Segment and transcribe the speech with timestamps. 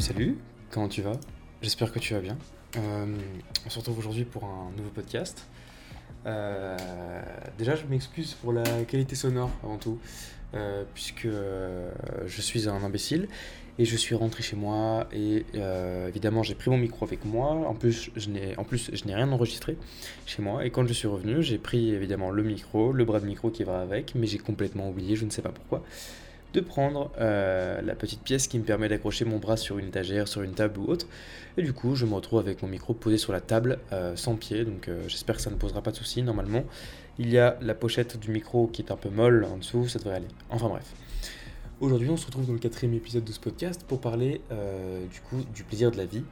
[0.00, 0.38] Salut,
[0.70, 1.12] comment tu vas?
[1.60, 2.38] J'espère que tu vas bien.
[2.78, 3.04] Euh,
[3.66, 5.46] on se retrouve aujourd'hui pour un nouveau podcast.
[6.24, 6.74] Euh,
[7.58, 9.98] déjà, je m'excuse pour la qualité sonore avant tout,
[10.54, 13.28] euh, puisque je suis un imbécile
[13.78, 15.44] et je suis rentré chez moi et
[16.08, 17.50] évidemment j'ai pris mon micro avec moi.
[17.68, 19.76] En plus, je n'ai en plus je n'ai rien enregistré
[20.24, 23.26] chez moi et quand je suis revenu, j'ai pris évidemment le micro, le bras de
[23.26, 25.82] micro qui va avec, mais j'ai complètement oublié, je ne sais pas pourquoi
[26.52, 30.28] de prendre euh, la petite pièce qui me permet d'accrocher mon bras sur une étagère,
[30.28, 31.06] sur une table ou autre.
[31.56, 34.36] Et du coup, je me retrouve avec mon micro posé sur la table euh, sans
[34.36, 36.22] pied, donc euh, j'espère que ça ne posera pas de soucis.
[36.22, 36.64] Normalement,
[37.18, 39.98] il y a la pochette du micro qui est un peu molle en dessous, ça
[39.98, 40.28] devrait aller.
[40.48, 40.92] Enfin bref.
[41.80, 44.42] Aujourd'hui, on se retrouve dans le quatrième épisode de ce podcast pour parler
[45.10, 46.22] du coup du plaisir de la vie,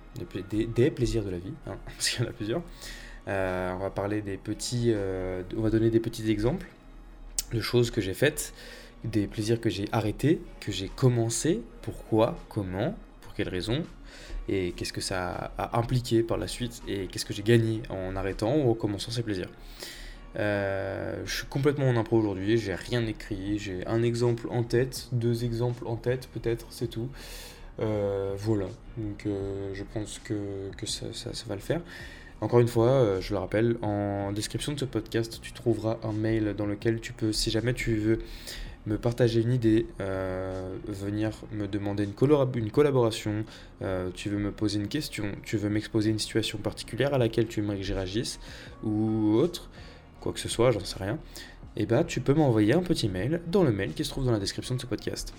[0.50, 2.62] des, plaisirs de la vie, hein, parce qu'il y en a plusieurs.
[3.94, 4.92] parler des petits,
[5.56, 6.66] on va donner des petits exemples
[7.54, 8.52] de choses que j'ai faites
[9.04, 13.84] des plaisirs que j'ai arrêtés, que j'ai commencé, pourquoi, comment, pour quelles raisons,
[14.48, 18.16] et qu'est-ce que ça a impliqué par la suite, et qu'est-ce que j'ai gagné en
[18.16, 19.50] arrêtant ou en commençant ces plaisirs.
[20.36, 25.08] Euh, je suis complètement en impro aujourd'hui, j'ai rien écrit, j'ai un exemple en tête,
[25.12, 27.08] deux exemples en tête peut-être, c'est tout.
[27.80, 31.80] Euh, voilà, donc euh, je pense que, que ça, ça, va le faire.
[32.40, 36.54] Encore une fois, je le rappelle, en description de ce podcast, tu trouveras un mail
[36.56, 38.20] dans lequel tu peux, si jamais tu veux
[38.88, 42.14] me partager une idée, euh, venir me demander une,
[42.54, 43.44] une collaboration,
[43.82, 47.46] euh, tu veux me poser une question, tu veux m'exposer une situation particulière à laquelle
[47.46, 48.40] tu aimerais que j'y réagisse,
[48.82, 49.68] ou autre,
[50.20, 51.18] quoi que ce soit, j'en sais rien,
[51.76, 54.10] et eh bah ben, tu peux m'envoyer un petit mail dans le mail qui se
[54.10, 55.34] trouve dans la description de ce podcast.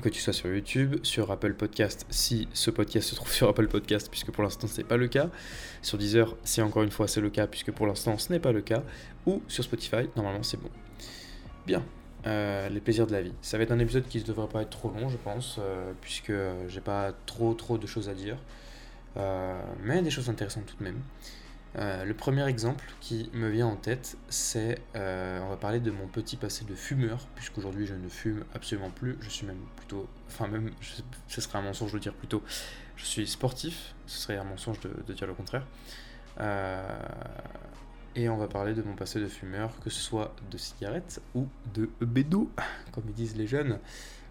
[0.00, 3.66] Que tu sois sur YouTube, sur Apple Podcast, si ce podcast se trouve sur Apple
[3.66, 5.28] Podcast, puisque pour l'instant ce n'est pas le cas,
[5.82, 8.52] sur Deezer, si encore une fois c'est le cas, puisque pour l'instant ce n'est pas
[8.52, 8.84] le cas,
[9.26, 10.70] ou sur Spotify, normalement c'est bon.
[11.66, 11.84] Bien,
[12.26, 13.32] euh, les plaisirs de la vie.
[13.42, 15.92] Ça va être un épisode qui ne devrait pas être trop long, je pense, euh,
[16.00, 16.32] puisque
[16.68, 18.36] j'ai pas trop trop de choses à dire,
[19.16, 21.00] euh, mais des choses intéressantes tout de même.
[21.76, 26.36] le premier exemple qui me vient en tête, c'est on va parler de mon petit
[26.36, 29.16] passé de fumeur, puisqu'aujourd'hui je ne fume absolument plus.
[29.20, 30.72] Je suis même plutôt, enfin même,
[31.28, 32.42] ce serait un mensonge de dire plutôt,
[32.96, 33.94] je suis sportif.
[34.06, 35.64] Ce serait un mensonge de, de dire le contraire.
[38.18, 41.46] Et on va parler de mon passé de fumeur, que ce soit de cigarettes ou
[41.72, 42.50] de bédou,
[42.90, 43.78] comme ils disent les jeunes.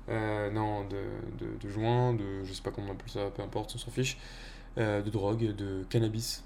[0.09, 0.97] Euh, non, de,
[1.39, 3.89] de, de, joint, de je sais pas comment on appelle ça, peu importe, on s'en
[3.89, 4.17] fiche.
[4.77, 6.43] Euh, de drogue, de cannabis.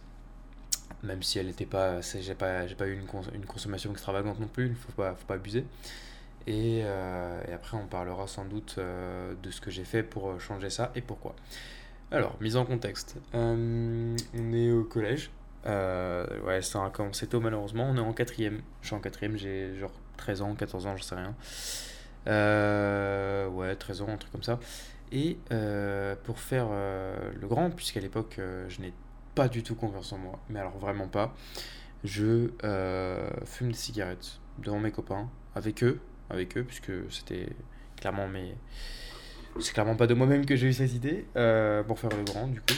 [1.02, 2.00] Même si elle n'était pas.
[2.02, 5.66] J'ai pas, pas eu une, consommation extravagante non plus, il faut pas, faut pas abuser.
[6.46, 10.69] Et, euh, et, après, on parlera sans doute de ce que j'ai fait pour changer
[10.69, 11.35] ça et pourquoi.
[12.12, 13.16] Alors, mise en contexte.
[13.34, 14.16] on
[14.53, 15.31] est au collège,
[15.66, 17.88] euh, ouais, ça a commencé tôt malheureusement.
[17.89, 18.61] On est en quatrième.
[18.81, 21.35] Je suis en quatrième, j'ai genre 13 ans, 14 ans, je sais rien.
[22.27, 24.59] Euh, ouais, 13 ans, un truc comme ça.
[25.11, 28.94] Et euh, pour faire le grand, puisqu'à l'époque je n'ai
[29.35, 31.35] pas du tout confiance en moi, mais alors vraiment pas,
[32.03, 32.49] je
[33.45, 35.99] fume des cigarettes devant mes copains, avec eux,
[36.29, 37.49] avec eux, puisque c'était
[37.97, 38.55] clairement mes.
[39.59, 41.25] C'est clairement pas de moi-même que j'ai eu cette idée,
[41.88, 42.75] pour faire le grand, du coup.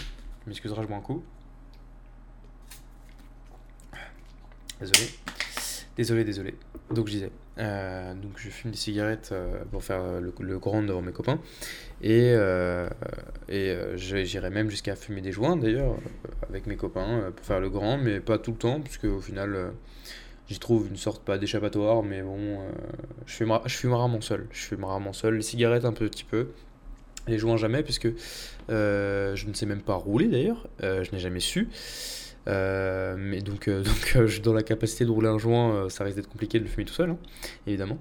[0.48, 1.24] M'excuserai, je bois un coup.
[4.84, 5.10] Désolé.
[5.96, 6.56] Désolé, désolé.
[6.92, 11.02] Donc je disais, euh, donc je fume des cigarettes euh, pour faire le, grand devant
[11.02, 11.40] mes copains.
[12.02, 12.90] Et, euh,
[13.48, 15.96] et j'irais même jusqu'à fumer des joints d'ailleurs
[16.50, 19.72] avec mes copains pour faire le grand, mais pas tout le temps, puisque au final
[20.50, 22.60] j'y trouve une sorte, pas d'échappatoire, mais bon,
[23.26, 24.48] je, fume, je fume rarement seul.
[24.52, 25.36] Je fume rarement seul.
[25.36, 26.50] Les cigarettes un petit peu.
[27.28, 28.10] Les joints jamais, puisque
[28.68, 31.70] je ne sais même pas rouler d'ailleurs, je n'ai jamais su.
[32.48, 33.84] Euh, mais donc, euh,
[34.16, 36.86] euh, dans la capacité de rouler un joint, ça risque d'être compliqué de le fumer
[36.86, 37.18] tout seul, hein,
[37.68, 37.98] évidemment.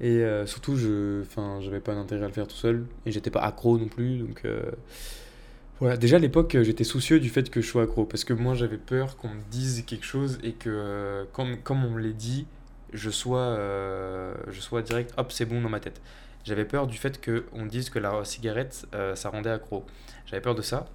[0.00, 1.22] Et surtout, je
[1.60, 4.42] j'avais pas d'intérêt à le faire tout seul, et j'étais pas accro non plus, donc
[5.80, 5.96] voilà.
[5.96, 8.76] Déjà à l'époque, j'étais soucieux du fait que je sois accro, parce que moi j'avais
[8.76, 12.46] peur qu'on me dise quelque chose et que, comme, comme on me l'a dit,
[12.92, 13.58] je sois,
[14.50, 16.02] je sois direct, hop, c'est bon dans ma tête.
[16.44, 19.86] J'avais peur du fait qu'on dise que la cigarette, ça rendait accro.
[20.26, 20.86] J'avais peur de ça.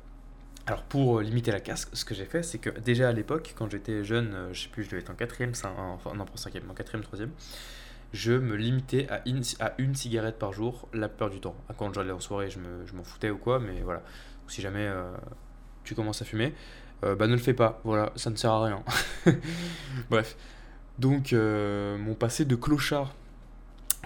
[0.68, 3.54] Alors pour euh, limiter la casse, ce que j'ai fait, c'est que déjà à l'époque,
[3.58, 6.38] quand j'étais jeune, euh, je sais plus, je devais être en quatrième, enfin non, pas
[6.38, 7.32] cinquième, en quatrième, troisième,
[8.14, 11.56] je me limitais à une, cigarette par jour la plupart du temps.
[11.78, 12.60] Quand j'allais en soirée, je
[12.94, 14.04] m'en foutais ou quoi, mais voilà.
[14.48, 15.12] Si jamais euh,
[15.84, 16.54] tu commences à fumer,
[17.02, 18.84] bah ne le fais pas, voilà, ça ne sert à rien.
[20.10, 20.36] Bref.
[21.00, 23.16] Donc mon passé de clochard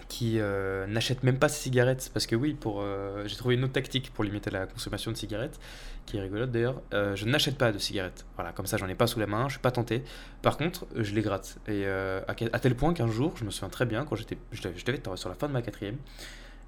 [0.07, 3.63] qui euh, n'achète même pas ses cigarettes parce que oui pour euh, j'ai trouvé une
[3.63, 5.59] autre tactique pour limiter la consommation de cigarettes
[6.05, 8.95] qui est rigolote d'ailleurs euh, je n'achète pas de cigarettes voilà comme ça j'en ai
[8.95, 10.03] pas sous la main je suis pas tenté
[10.41, 13.85] par contre je les gratte et à, tel point qu'un jour je me souviens très
[13.85, 15.97] bien quand j'étais je, devais être sur la fin de ma quatrième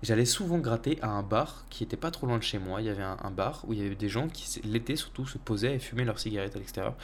[0.04, 2.82] j'allais souvent gratter à un bar qui était pas trop loin de chez moi.
[2.82, 5.26] Il y avait un, un bar où il y avait des gens qui, l'été surtout,
[5.26, 6.96] se posaient et fumaient leurs cigarettes à l'extérieur.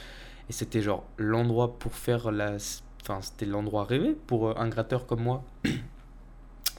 [0.48, 2.56] Et c'était genre l'endroit pour faire la.
[3.02, 5.44] Enfin, c'était l'endroit rêvé pour euh, un gratteur comme moi.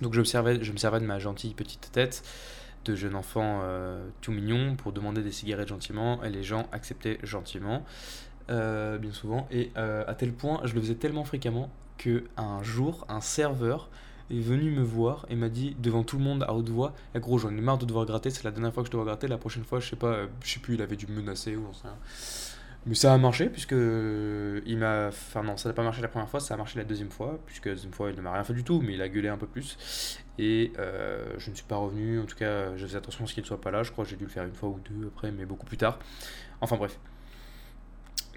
[0.02, 2.24] Donc je me, servais, de ma gentille petite tête
[2.86, 7.18] de jeune enfant euh, tout mignon pour demander des cigarettes gentiment et les gens acceptaient
[7.24, 7.84] gentiment
[8.52, 9.48] euh, bien souvent.
[9.52, 13.90] Et à tel point je le faisais tellement fréquemment que un jour un serveur
[14.32, 17.20] est venu me voir et m'a dit devant tout le monde à haute voix eh
[17.20, 19.28] gros j'en ai marre de devoir gratter c'est la dernière fois que je dois gratter
[19.28, 21.68] la prochaine fois je sais pas je sais plus il avait dû me menacer ou
[21.84, 21.94] rien
[22.86, 25.08] mais ça a marché, puisque il m'a.
[25.08, 27.40] Enfin, non, ça n'a pas marché la première fois, ça a marché la deuxième fois,
[27.48, 29.28] puisque la deuxième fois, il ne m'a rien fait du tout, mais il a gueulé
[29.28, 30.20] un peu plus.
[30.38, 33.34] Et euh, je ne suis pas revenu, en tout cas, je faisais attention à ce
[33.34, 33.82] qu'il ne soit pas là.
[33.82, 35.78] Je crois que j'ai dû le faire une fois ou deux après, mais beaucoup plus
[35.78, 35.98] tard.
[36.62, 37.00] Enfin, bref.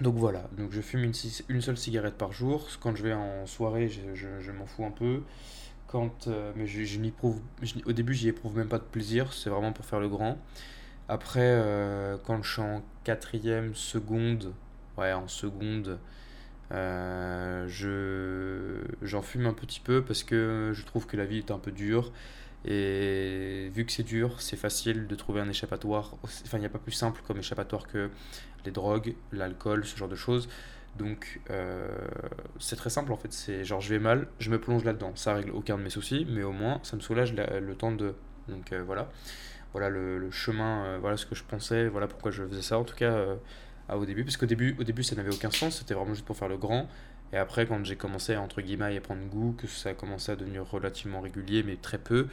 [0.01, 1.13] Donc voilà, donc je fume une,
[1.61, 2.67] seule cigarette par jour.
[2.79, 5.21] Quand je vais en soirée, je, m'en fous un peu.
[5.87, 6.99] Quand, euh, mais je, je
[7.85, 10.37] au début, j'y éprouve même pas de plaisir, c'est vraiment pour faire le grand.
[11.09, 14.53] Après, euh, quand je suis en quatrième seconde,
[14.95, 15.97] ouais, en seconde,
[16.71, 21.49] euh, je, j'en fume un petit peu parce que je trouve que la vie est
[21.49, 22.11] un peu dure.
[22.65, 26.17] Et vu que c'est dur, c'est facile de trouver un échappatoire.
[26.21, 28.11] Enfin, il n'y a pas plus simple comme échappatoire que
[28.63, 30.47] les drogues, l'alcool, ce genre de choses.
[30.99, 31.89] Donc, euh,
[32.59, 33.33] c'est très simple en fait.
[33.33, 35.13] C'est genre, je vais mal, je me plonge là-dedans.
[35.15, 38.13] Ça règle aucun de mes soucis, mais au moins, ça me soulage le temps de.
[38.49, 39.09] Donc, voilà
[39.73, 42.83] voilà le, chemin, euh, voilà ce que je pensais, voilà pourquoi je faisais ça en
[42.83, 43.35] tout cas euh,
[43.89, 44.23] au début.
[44.23, 46.57] Parce qu'au début, au début ça n'avait aucun sens, c'était vraiment juste pour faire le
[46.57, 46.87] grand.
[47.31, 50.35] Et après, quand j'ai commencé entre guillemets à prendre goût, que ça a commencé à
[50.35, 52.27] devenir relativement régulier, mais très peu,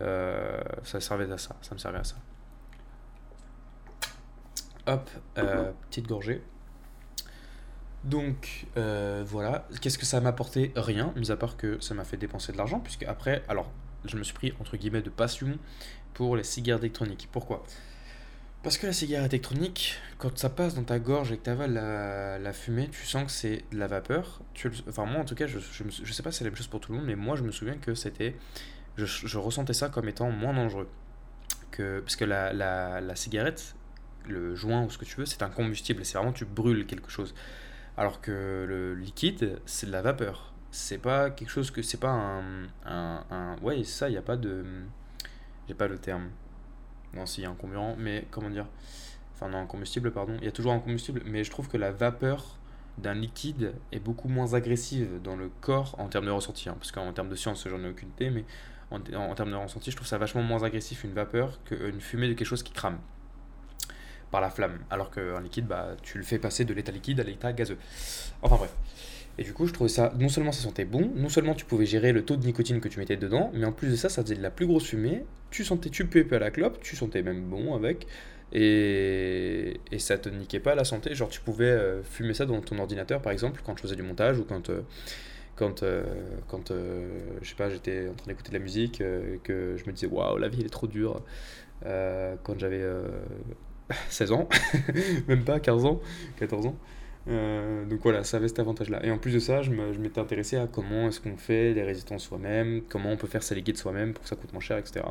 [0.00, 2.16] euh, ça servait à ça, ça me servait à ça.
[4.86, 5.08] Hop,
[5.88, 6.42] petite gorgée.
[8.02, 10.72] Donc voilà, qu'est-ce que ça m'a apporté?
[10.74, 13.70] Rien, mis à part que ça m'a fait dépenser de l'argent, puisque après, alors
[14.04, 15.58] je me suis pris entre guillemets de passion
[16.14, 17.28] pour les cigarettes électroniques.
[17.32, 17.64] Pourquoi?
[18.62, 21.72] Parce que la cigarette électronique, quand ça passe dans ta gorge et que tu avales
[21.72, 24.42] la, fumée, tu sens que c'est de la vapeur.
[24.52, 26.66] Tu, enfin, moi en tout cas, je, je, sais pas si c'est la même chose
[26.66, 28.36] pour tout le monde, mais moi je me souviens que c'était.
[28.96, 30.88] Je, ressentais ça comme étant moins dangereux.
[31.70, 33.74] Que, parce que la, la, la cigarette,
[34.28, 36.04] le joint ou ce que tu veux, c'est un combustible.
[36.04, 37.34] C'est vraiment tu brûles quelque chose.
[37.96, 40.52] Alors que le liquide, c'est de la vapeur.
[40.70, 41.80] C'est pas quelque chose que.
[41.80, 43.56] C'est pas un, un, un.
[43.62, 44.64] Ouais, ça, il n'y a pas de
[45.70, 46.30] j'ai pas le terme.
[47.14, 48.66] Non, si, un comburant, mais comment dire?
[49.34, 50.36] Enfin, non, un combustible, pardon.
[50.40, 52.58] Il y a toujours un combustible, mais je trouve que la vapeur
[52.98, 56.68] d'un liquide est beaucoup moins agressive dans le corps en termes de ressenti.
[56.68, 58.44] Hein, parce qu'en termes de science, j'en ai aucune idée, mais
[58.90, 62.32] en, termes de ressenti, je trouve ça vachement moins agressif une vapeur qu'une fumée de
[62.32, 62.98] quelque chose qui crame
[64.32, 64.80] par la flamme.
[64.90, 67.78] Alors qu'un liquide, bah, tu le fais passer de l'état liquide à l'état gazeux.
[68.42, 68.74] Enfin bref.
[69.38, 71.86] Et du coup, je trouvais ça, non seulement ça sentait bon, non seulement tu pouvais
[71.86, 74.22] gérer le taux de nicotine que tu mettais dedans, mais en plus de ça, ça
[74.22, 75.24] faisait de la plus grosse fumée.
[75.50, 78.06] Tu sentais, tu puais à la clope, tu sentais même bon avec,
[78.52, 81.14] et, et ça te niquait pas la santé.
[81.14, 84.02] Genre, tu pouvais euh, fumer ça dans ton ordinateur, par exemple, quand je faisais du
[84.02, 84.70] montage ou quand.
[84.70, 84.82] Euh,
[85.56, 86.02] quand, euh,
[86.48, 89.02] quand je sais pas, j'étais en train d'écouter de la musique,
[89.44, 91.22] que je me disais waouh, la vie elle est trop dure.
[91.82, 92.82] quand j'avais
[94.08, 94.48] 16 ans,
[95.28, 96.00] même pas 15 ans,
[96.38, 96.76] 14 ans.
[97.30, 99.04] Euh, donc voilà, ça avait cet avantage-là.
[99.04, 102.24] Et en plus de ça, je m'étais intéressé à comment est-ce qu'on fait les résistances
[102.24, 105.04] soi-même, comment on peut faire sa liquide soi-même pour que ça coûte moins cher, etc.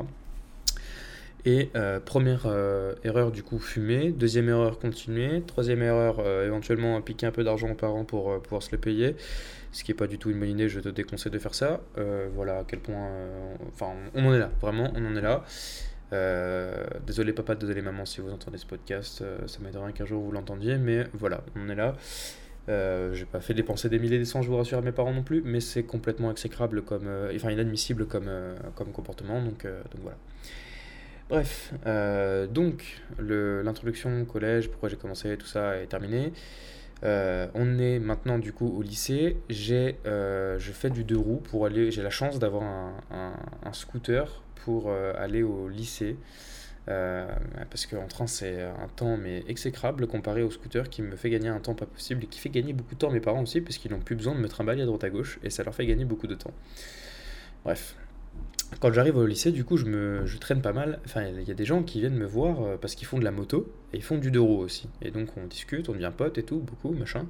[1.46, 7.26] Et euh, première euh, erreur du coup fumer, deuxième erreur continuer, troisième erreur éventuellement piquer
[7.26, 9.16] un peu d'argent aux parents pour pouvoir se le payer,
[9.72, 11.80] ce qui n'est pas du tout une bonne idée, je te déconseille de faire ça.
[12.34, 13.08] voilà à quel point,
[13.68, 15.42] enfin on en est là, vraiment on en est là.
[16.12, 20.22] Euh, désolé papa, désolé maman si vous entendez ce podcast, euh, ça m'aiderait qu'un jour
[20.22, 21.94] vous l'entendiez, mais voilà, on est là.
[22.68, 25.12] Euh, j'ai pas fait dépenser des milliers des cents, je vous rassure à mes parents
[25.12, 28.30] non plus, mais c'est complètement exécrable comme, enfin inadmissible comme,
[28.74, 30.18] comme comportement, donc, donc voilà.
[31.28, 31.72] Bref,
[32.52, 36.32] donc l'introduction au collège, pourquoi j'ai commencé, tout ça est terminé.
[37.02, 39.36] on est maintenant du coup au lycée.
[39.48, 41.90] J'ai, je fais du deux roues pour aller.
[41.92, 43.32] J'ai la chance d'avoir un,
[43.64, 46.16] un, scooter pour euh, aller au lycée.
[46.88, 47.28] Euh,
[47.68, 51.48] parce qu'en train c'est un temps mais exécrable comparé au scooter qui me fait gagner
[51.48, 53.60] un temps pas possible et qui fait gagner beaucoup de temps à mes parents aussi
[53.60, 55.74] parce qu'ils n'ont plus besoin de me trimballer à droite à gauche et ça leur
[55.74, 56.54] fait gagner beaucoup de temps.
[57.64, 57.96] Bref.
[58.78, 61.00] Quand j'arrive au lycée, du coup, je, me, je traîne pas mal.
[61.04, 63.24] Enfin, il y a des gens qui viennent me voir euh, parce qu'ils font de
[63.24, 64.88] la moto et ils font du deux roues aussi.
[65.02, 67.26] Et donc, on discute, on devient potes et tout, beaucoup, machin.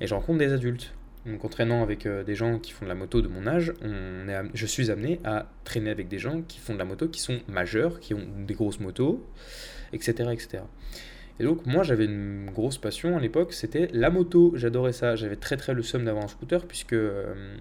[0.00, 0.92] Et je rencontre des adultes.
[1.26, 3.72] Donc en traînant avec euh, des gens qui font de la moto de mon âge,
[3.82, 7.08] on est, je suis amené à traîner avec des gens qui font de la moto,
[7.08, 9.26] qui sont majeurs, qui ont des grosses motos,
[9.92, 10.30] etc.
[10.32, 10.62] etc.
[11.40, 15.36] Et donc moi j'avais une grosse passion à l'époque, c'était la moto, j'adorais ça, j'avais
[15.36, 17.56] très très le somme d'avoir un scooter puisque euh,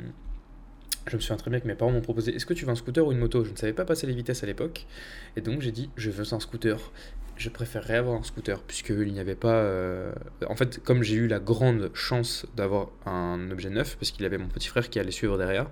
[1.07, 2.75] je me souviens très bien que mes parents m'ont proposé est-ce que tu veux un
[2.75, 3.43] scooter ou une moto?
[3.43, 4.85] Je ne savais pas passer les vitesses à l'époque.
[5.35, 6.91] Et donc j'ai dit je veux un scooter.
[7.37, 9.55] Je préférerais avoir un scooter puisqu'il n'y avait pas.
[9.57, 10.11] euh,
[10.47, 14.25] En fait, comme j'ai eu la grande chance d'avoir un objet neuf, parce qu'il y
[14.25, 15.69] avait mon petit frère qui allait suivre derrière,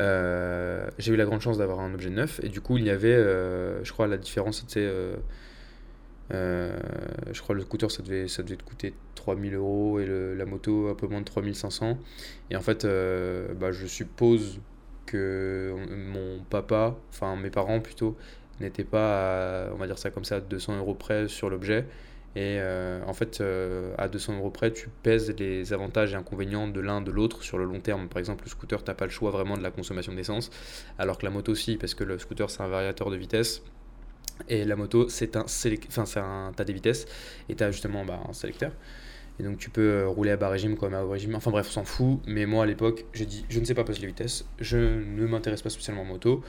[0.00, 2.40] euh, j'ai eu la grande chance d'avoir un objet neuf.
[2.42, 4.90] Et du coup, il y avait, euh, je crois, la différence c'était.
[6.30, 10.46] je crois le scooter ça devait, ça devait te coûter 3000 euros et le- la
[10.46, 11.98] moto un peu moins de 3500.
[12.50, 12.86] Et en fait,
[13.58, 14.60] bah, je suppose
[15.06, 18.16] que mon papa, enfin mes parents plutôt,
[18.62, 21.86] n'étaient pas, à, on va dire ça comme ça, à 200 euros près sur l'objet.
[22.34, 26.66] Et euh, en fait, euh, à 200 euros près, tu pèses les avantages et inconvénients
[26.66, 28.08] de l'un de l'autre sur le long terme.
[28.08, 30.50] Par exemple, le scooter, t'as pas le choix vraiment de la consommation d'essence,
[30.98, 33.62] alors que la moto, si, parce que le scooter, c'est un variateur de vitesse.
[34.48, 37.06] Et la moto, c'est un enfin, un tas des vitesses,
[37.50, 38.72] et tu as justement bah, un sélecteur.
[39.38, 41.34] Et donc tu peux euh, rouler à bas régime comme à haut régime.
[41.34, 42.20] Enfin bref, on s'en fout.
[42.26, 45.26] Mais moi à l'époque, j'ai dit je ne sais pas passer les vitesses, je ne
[45.26, 46.42] m'intéresse pas spécialement en moto.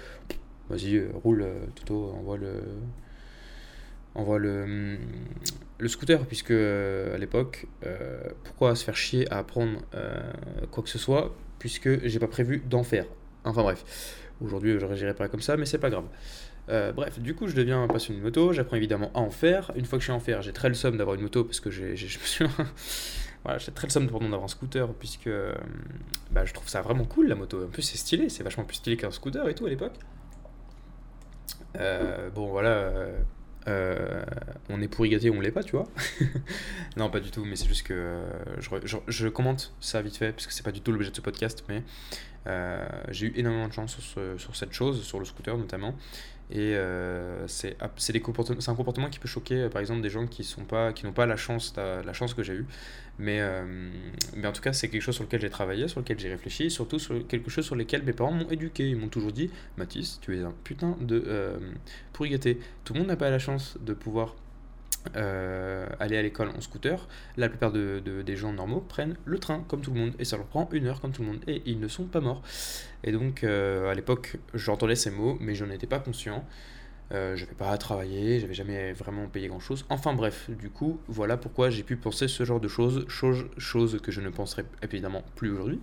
[0.70, 2.54] Vas-y, euh, roule, euh, Toto, envoie le.
[4.16, 4.98] Envoie le,
[5.80, 7.66] le scooter, puisque euh, à l'époque,
[8.44, 9.80] pourquoi se faire chier à apprendre
[10.70, 13.08] quoi que ce soit, puisque j'ai pas prévu d'en faire.
[13.44, 13.84] Enfin bref,
[14.40, 16.06] aujourd'hui je réagirais pas comme ça, mais c'est pas grave.
[16.68, 18.54] Bref, du coup, je deviens passionné de moto.
[18.54, 19.72] J'apprends évidemment à en faire.
[19.76, 21.60] Une fois que je suis en faire, j'ai très le somme d'avoir une moto parce
[21.60, 22.46] que j'ai, je me suis.
[23.44, 25.30] voilà, j'ai très le somme d'avoir un scooter puisque
[26.30, 27.64] bah, je trouve ça vraiment cool la moto.
[27.64, 29.96] En plus, c'est stylé, c'est vachement plus stylé qu'un scooter et tout à l'époque.
[31.80, 32.70] Euh, bon, voilà.
[32.70, 33.18] euh,
[33.68, 34.26] euh,
[34.70, 35.88] on est pourri gâté ou on l'est pas, tu vois.
[36.98, 38.22] non, pas du tout, mais c'est juste que
[39.08, 41.64] je, commente ça vite fait, parce que c'est pas du tout l'objet de ce podcast,
[41.70, 41.84] mais
[43.10, 45.96] j'ai eu énormément de chance sur, sur cette chose, sur le scooter notamment.
[46.54, 50.66] Et euh, c'est un comportement qui peut choquer, euh, par exemple, des gens qui sont
[50.66, 52.68] pas, n'ont pas la chance, la, chance que j'ai eue.
[53.18, 53.90] Mais, euh,
[54.36, 56.70] mais en tout cas, c'est quelque chose sur lequel j'ai travaillé, sur lequel j'ai réfléchi,
[56.70, 58.88] surtout sur quelque chose sur lequel mes parents m'ont éduqué.
[58.88, 61.58] Ils m'ont toujours dit Mathis, tu es un putain de euh,
[62.12, 62.60] pourri gâté.
[62.84, 64.36] Tout le monde n'a pas la chance de pouvoir
[65.16, 67.08] euh, aller à l'école en scooter.
[67.38, 70.26] La plupart de, de- des gens normaux prennent le train comme tout le monde et
[70.26, 72.42] ça leur prend une heure comme tout le monde et ils ne sont pas morts.
[73.04, 76.46] Et donc euh, à l'époque, j'entendais ces mots, mais je n'en étais pas conscient.
[77.12, 79.86] Euh, je n'avais pas travaillé, j'avais jamais vraiment payé grand chose.
[79.90, 84.00] Enfin bref, du coup, voilà pourquoi j'ai pu penser ce genre de choses, chose, chose
[84.02, 85.80] que je ne penserai évidemment plus aujourd'hui,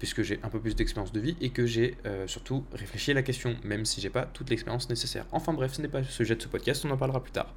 [0.00, 3.14] puisque j'ai un peu plus d'expérience de vie et que j'ai euh, surtout réfléchi à
[3.14, 5.26] la question, même si j'ai pas toute l'expérience nécessaire.
[5.30, 7.54] Enfin bref, ce n'est pas le sujet de ce podcast, on en parlera plus tard.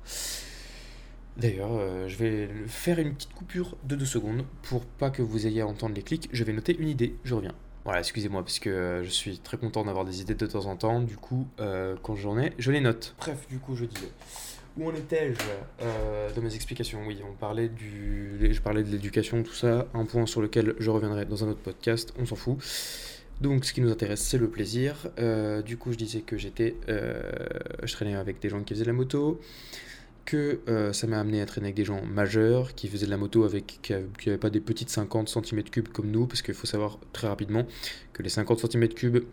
[1.37, 5.45] D'ailleurs, euh, je vais faire une petite coupure de deux secondes pour pas que vous
[5.45, 6.27] ayez à entendre les clics.
[6.31, 7.53] Je vais noter une idée, je reviens.
[7.87, 10.75] Voilà, excusez-moi, parce que euh, je suis très content d'avoir des idées de temps en
[10.75, 10.99] temps.
[10.99, 13.15] Du coup, euh, quand j'en ai, je les note.
[13.17, 14.09] Bref, du coup, je disais.
[14.75, 15.39] Où en étais-je
[15.81, 16.99] euh, dans mes explications?
[17.07, 19.87] Oui, on parlait du, je parlais de l'éducation, tout ça.
[19.93, 22.57] Un point sur lequel je reviendrai dans un autre podcast, on s'en fout.
[23.39, 25.07] Donc, ce qui nous intéresse, c'est le plaisir.
[25.65, 28.93] Du coup, je disais que j'étais, je traînais avec des gens qui faisaient de la
[28.93, 29.39] moto,
[30.27, 33.17] que euh, ça m'a amené à traîner avec des gens majeurs qui faisaient de la
[33.17, 36.99] moto avec qui n'avaient pas des petites 50 cm3 comme nous, parce qu'il faut savoir
[37.13, 37.65] très rapidement
[38.11, 39.23] que les 50 cm3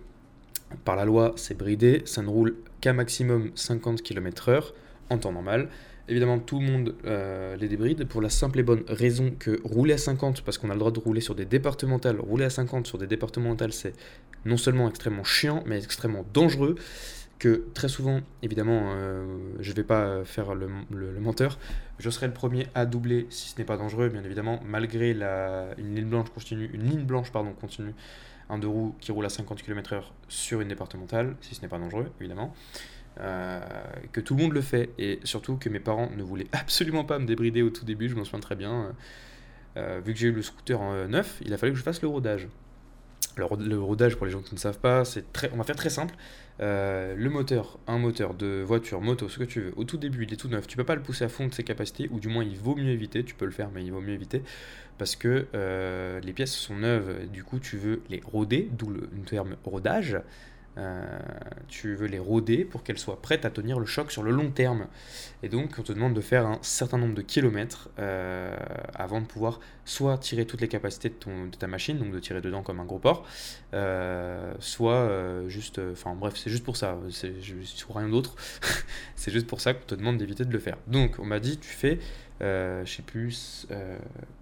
[0.84, 4.72] par la loi, c'est bridé, ça ne roule qu'à maximum 50 km/h
[5.10, 5.68] en temps normal.
[6.08, 9.94] Évidemment, tout le monde euh, les débride pour la simple et bonne raison que rouler
[9.94, 12.86] à 50, parce qu'on a le droit de rouler sur des départementales, rouler à 50
[12.86, 13.94] sur des départementales, c'est
[14.44, 16.76] non seulement extrêmement chiant, mais extrêmement dangereux.
[17.74, 19.24] Très souvent, évidemment, euh,
[19.60, 20.68] je vais pas faire le,
[21.20, 21.58] menteur,
[21.98, 25.68] je serai le premier à doubler si ce n'est pas dangereux, bien évidemment, malgré la,
[25.76, 27.94] une ligne blanche continue, une ligne blanche pardon continue,
[28.48, 31.78] un deux roues qui roule à 50 km/h sur une départementale, si ce n'est pas
[31.78, 32.54] dangereux, évidemment.
[33.20, 33.60] Euh,
[34.10, 37.18] que tout le monde le fait et surtout que mes parents ne voulaient absolument pas
[37.18, 38.94] me débrider au tout début, je m'en souviens très bien.
[39.76, 42.00] Euh, vu que j'ai eu le scooter en neuf, il a fallu que je fasse
[42.00, 42.48] le rodage.
[43.36, 45.64] Le, rod- le rodage, pour les gens qui ne savent pas, c'est très, on va
[45.64, 46.14] faire très simple.
[46.60, 50.22] Euh, le moteur, un moteur de voiture, moto, ce que tu veux, au tout début,
[50.24, 50.66] il est tout neuf.
[50.68, 52.76] Tu peux pas le pousser à fond de ses capacités, ou du moins il vaut
[52.76, 53.24] mieux éviter.
[53.24, 54.42] Tu peux le faire, mais il vaut mieux éviter
[54.96, 57.28] parce que euh, les pièces sont neuves.
[57.32, 60.16] Du coup, tu veux les roder, d'où le terme rodage.
[60.76, 61.04] Euh,
[61.68, 64.50] tu veux les roder pour qu'elles soient prêtes à tenir le choc sur le long
[64.50, 64.86] terme.
[65.42, 68.56] Et donc, on te demande de faire un certain nombre de kilomètres euh,
[68.94, 72.62] avant de pouvoir soit tirer toutes les capacités de, ta machine, donc de tirer dedans
[72.62, 73.26] comme un gros porc,
[73.74, 75.80] euh, soit euh, juste.
[75.92, 76.98] Enfin, bref, c'est juste pour ça.
[77.10, 77.34] C'est
[77.90, 78.36] rien d'autre.
[79.16, 80.78] c'est juste pour ça qu'on te demande d'éviter de le faire.
[80.86, 81.98] Donc, on m'a dit, tu fais.
[82.40, 83.66] Je sais plus,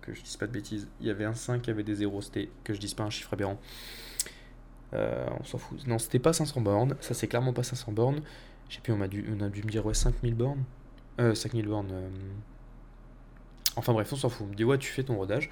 [0.02, 0.88] que je dise pas de bêtises.
[1.00, 3.04] Il y avait un 5, il y avait des 0, c'était que je dise pas
[3.04, 3.60] un chiffre aberrant.
[4.94, 5.86] Euh, on s'en fout.
[5.86, 6.96] Non, c'était pas 500 bornes.
[7.00, 8.20] Ça, c'est clairement pas 500 bornes.
[8.68, 10.64] Je sais plus, on a dû, on a dû me dire, ouais, 5000 bornes.
[11.20, 11.90] Euh, 5000 bornes.
[11.92, 12.08] euh,
[13.76, 14.46] Enfin bref, on s'en fout.
[14.46, 15.48] On me dit, ouais, tu fais ton rodage.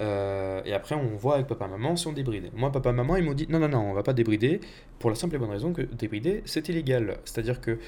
[0.00, 2.50] Euh, et après, on voit avec papa maman si on débride.
[2.54, 4.60] Moi, papa maman, ils m'ont dit, non, non, non, on va pas débrider.
[4.98, 7.18] Pour la simple et bonne raison que débrider, c'est illégal.
[7.24, 7.78] C'est-à-dire que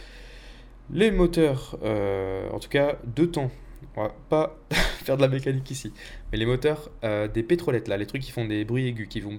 [0.90, 3.50] les moteurs, en tout cas, de temps,
[3.96, 4.56] on va pas
[5.04, 5.92] faire de la mécanique ici,
[6.30, 9.20] mais les moteurs euh, des pétrolettes, là, les trucs qui font des bruits aigus, qui
[9.20, 9.38] vont...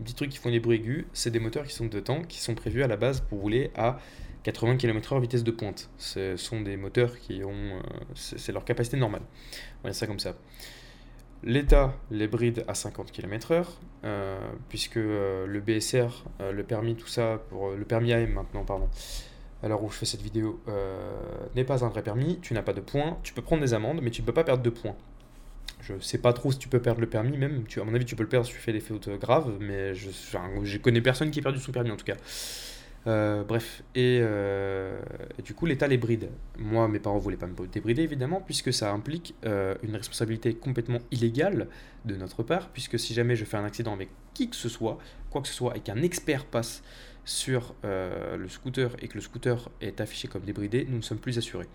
[0.00, 2.40] Des trucs qui font des bruits aigus, c'est des moteurs qui sont de temps, qui
[2.40, 3.98] sont prévus à la base pour rouler à
[4.44, 5.90] 80 km/h vitesse de pointe.
[5.98, 7.50] Ce sont des moteurs qui ont.
[7.52, 7.80] Euh,
[8.14, 9.22] c'est leur capacité normale.
[9.82, 10.34] On va ça comme ça.
[11.44, 13.66] L'État les bride à 50 km/h,
[14.04, 18.88] euh, puisque le BSR, le permis, tout ça, pour le permis AM maintenant, pardon,
[19.64, 20.60] alors où je fais cette vidéo,
[21.56, 22.38] n'est pas un vrai permis.
[22.40, 23.18] Tu n'as pas de points.
[23.22, 24.94] Tu peux prendre des amendes, mais tu ne peux pas perdre de points.
[25.80, 27.64] Je sais pas trop si tu peux perdre le permis, même.
[27.64, 29.94] Tu, à mon avis, tu peux le perdre si tu fais des fautes graves, mais
[29.94, 30.10] je,
[30.62, 32.16] je connais personne qui a perdu son permis en tout cas.
[33.06, 34.98] Euh, bref, euh,
[35.38, 36.30] et, du coup, l'État les bride.
[36.58, 41.00] Moi, mes parents voulaient pas me débrider, évidemment, puisque ça implique euh, une responsabilité complètement
[41.10, 41.68] illégale
[42.06, 44.98] de notre part, puisque si jamais je fais un accident avec qui que ce soit,
[45.30, 46.82] quoi que ce soit, et qu'un expert passe
[47.24, 51.38] sur le scooter et que le scooter est affiché comme débridé, nous ne sommes plus
[51.38, 51.68] assurés.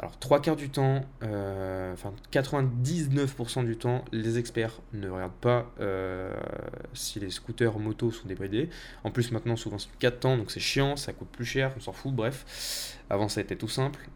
[0.00, 5.72] Alors, trois quarts du temps, euh, enfin 99% du temps, les experts ne regardent pas
[5.80, 6.36] euh,
[6.92, 8.70] si les scooters motos sont débridés.
[9.02, 11.80] En plus, maintenant, souvent c'est 4 temps, donc c'est chiant, ça coûte plus cher, on
[11.80, 12.96] s'en fout, bref.
[13.10, 14.08] Avant, ça a été tout simple.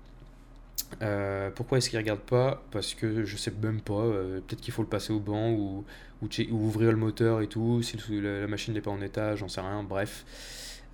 [1.00, 2.62] Euh, pourquoi est-ce qu'ils regardent pas?
[2.70, 5.84] Parce que je sais même pas, peut-être qu'il faut le passer au banc ou,
[6.22, 9.60] ou, ouvrir le moteur et tout, si la, machine n'est pas en état, j'en sais
[9.60, 10.24] rien, bref.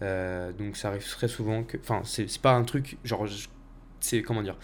[0.01, 1.77] donc ça arrive très souvent que.
[1.79, 2.99] Enfin, c'est pas un truc.
[3.05, 3.27] Genre,
[4.01, 4.57] c'est comment dire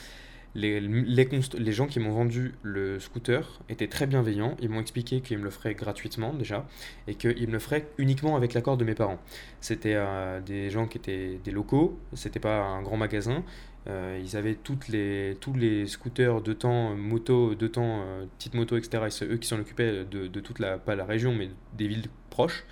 [0.55, 1.29] les, les,
[1.59, 4.57] les, gens qui m'ont vendu le scooter étaient très bienveillants.
[4.61, 6.67] Ils m'ont expliqué qu'ils me le feraient gratuitement déjà
[7.09, 9.19] et qu'ils me le feraient uniquement avec l'accord de mes parents.
[9.61, 13.43] C'était euh, des gens qui étaient des locaux, c'était pas un grand magasin.
[13.87, 18.55] Euh, ils avaient toutes les, tous les scooters de temps, moto, de temps, euh, petites
[18.55, 19.05] motos, etc.
[19.07, 21.87] Et c'est eux qui s'en occupaient de, de, toute la, pas la région, mais des
[21.87, 22.65] villes proches.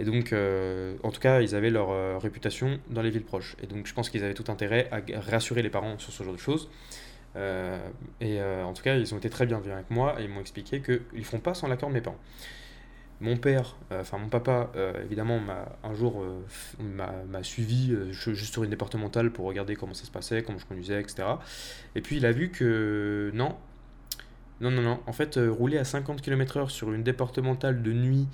[0.00, 3.56] Et donc, euh, en tout cas, ils avaient leur euh, réputation dans les villes proches.
[3.62, 6.32] Et donc, je pense qu'ils avaient tout intérêt à rassurer les parents sur ce genre
[6.32, 6.68] de choses.
[8.20, 10.82] Et en tout cas, ils ont été très bienveillants avec moi et ils m'ont expliqué
[10.82, 12.18] qu'ils ne font pas sans l'accord de mes parents.
[13.22, 14.70] Mon père, enfin mon papa,
[15.04, 15.40] évidemment,
[15.84, 16.24] un jour
[16.80, 21.00] m'a suivi juste sur une départementale pour regarder comment ça se passait, comment je conduisais,
[21.00, 21.22] etc.
[21.94, 23.56] Et puis il a vu que non,
[24.60, 25.00] non, non, non.
[25.06, 28.26] En fait, rouler à 50 km/h sur une départementale de nuit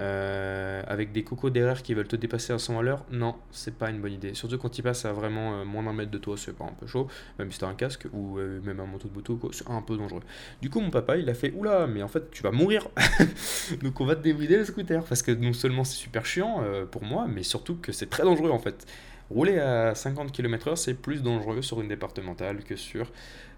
[0.00, 3.76] euh, avec des cocos derrière qui veulent te dépasser à 100 à l'heure, non, c'est
[3.76, 4.34] pas une bonne idée.
[4.34, 6.72] Surtout quand ils passent à vraiment euh, moins d'un mètre de toi, c'est pas un
[6.72, 9.68] peu chaud, même si t'as un casque ou euh, même un manteau de moto, c'est
[9.68, 10.22] un peu dangereux.
[10.60, 12.88] Du coup, mon papa, il a fait Oula, mais en fait, tu vas mourir
[13.82, 15.04] Donc, on va te débrider le scooter.
[15.04, 18.50] Parce que non seulement c'est super chiant pour moi, mais surtout que c'est très dangereux
[18.50, 18.86] en fait.
[19.30, 23.10] Rouler à 50 km/h, c'est plus dangereux sur une départementale que sur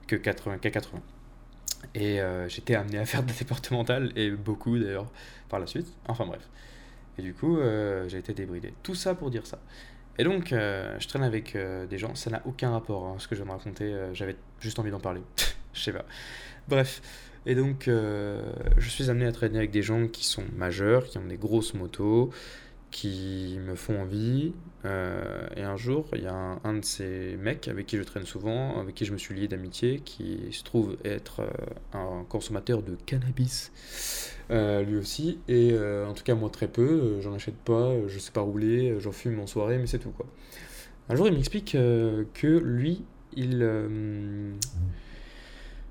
[0.06, 1.02] que 80, qu'à 80.
[1.94, 5.10] Et euh, j'étais amené à faire des départementales, et beaucoup d'ailleurs
[5.48, 5.92] par la suite.
[6.08, 6.48] Enfin bref.
[7.18, 8.74] Et du coup, euh, j'ai été débridé.
[8.82, 9.58] Tout ça pour dire ça.
[10.18, 13.34] Et donc, euh, je traîne avec des gens, ça n'a aucun rapport, hein, ce que
[13.34, 15.20] je viens de raconter, j'avais juste envie d'en parler.
[15.74, 16.04] je sais pas.
[16.68, 17.02] Bref.
[17.48, 21.26] Et donc, je suis amené à traîner avec des gens qui sont majeurs, qui ont
[21.26, 22.32] des grosses motos,
[22.96, 24.54] qui me font envie.
[24.86, 28.24] Euh, et un jour, il y a un, de ces mecs avec qui je traîne
[28.24, 31.50] souvent, avec qui je me suis lié d'amitié, qui se trouve être euh,
[31.92, 33.70] un consommateur de cannabis,
[34.50, 35.40] euh, lui aussi.
[35.46, 39.12] Et en tout cas, moi très peu, j'en achète pas, je sais pas rouler, j'en
[39.12, 40.24] fume en soirée, mais c'est tout quoi.
[41.10, 43.04] Un jour, il m'explique que lui,
[43.34, 43.58] il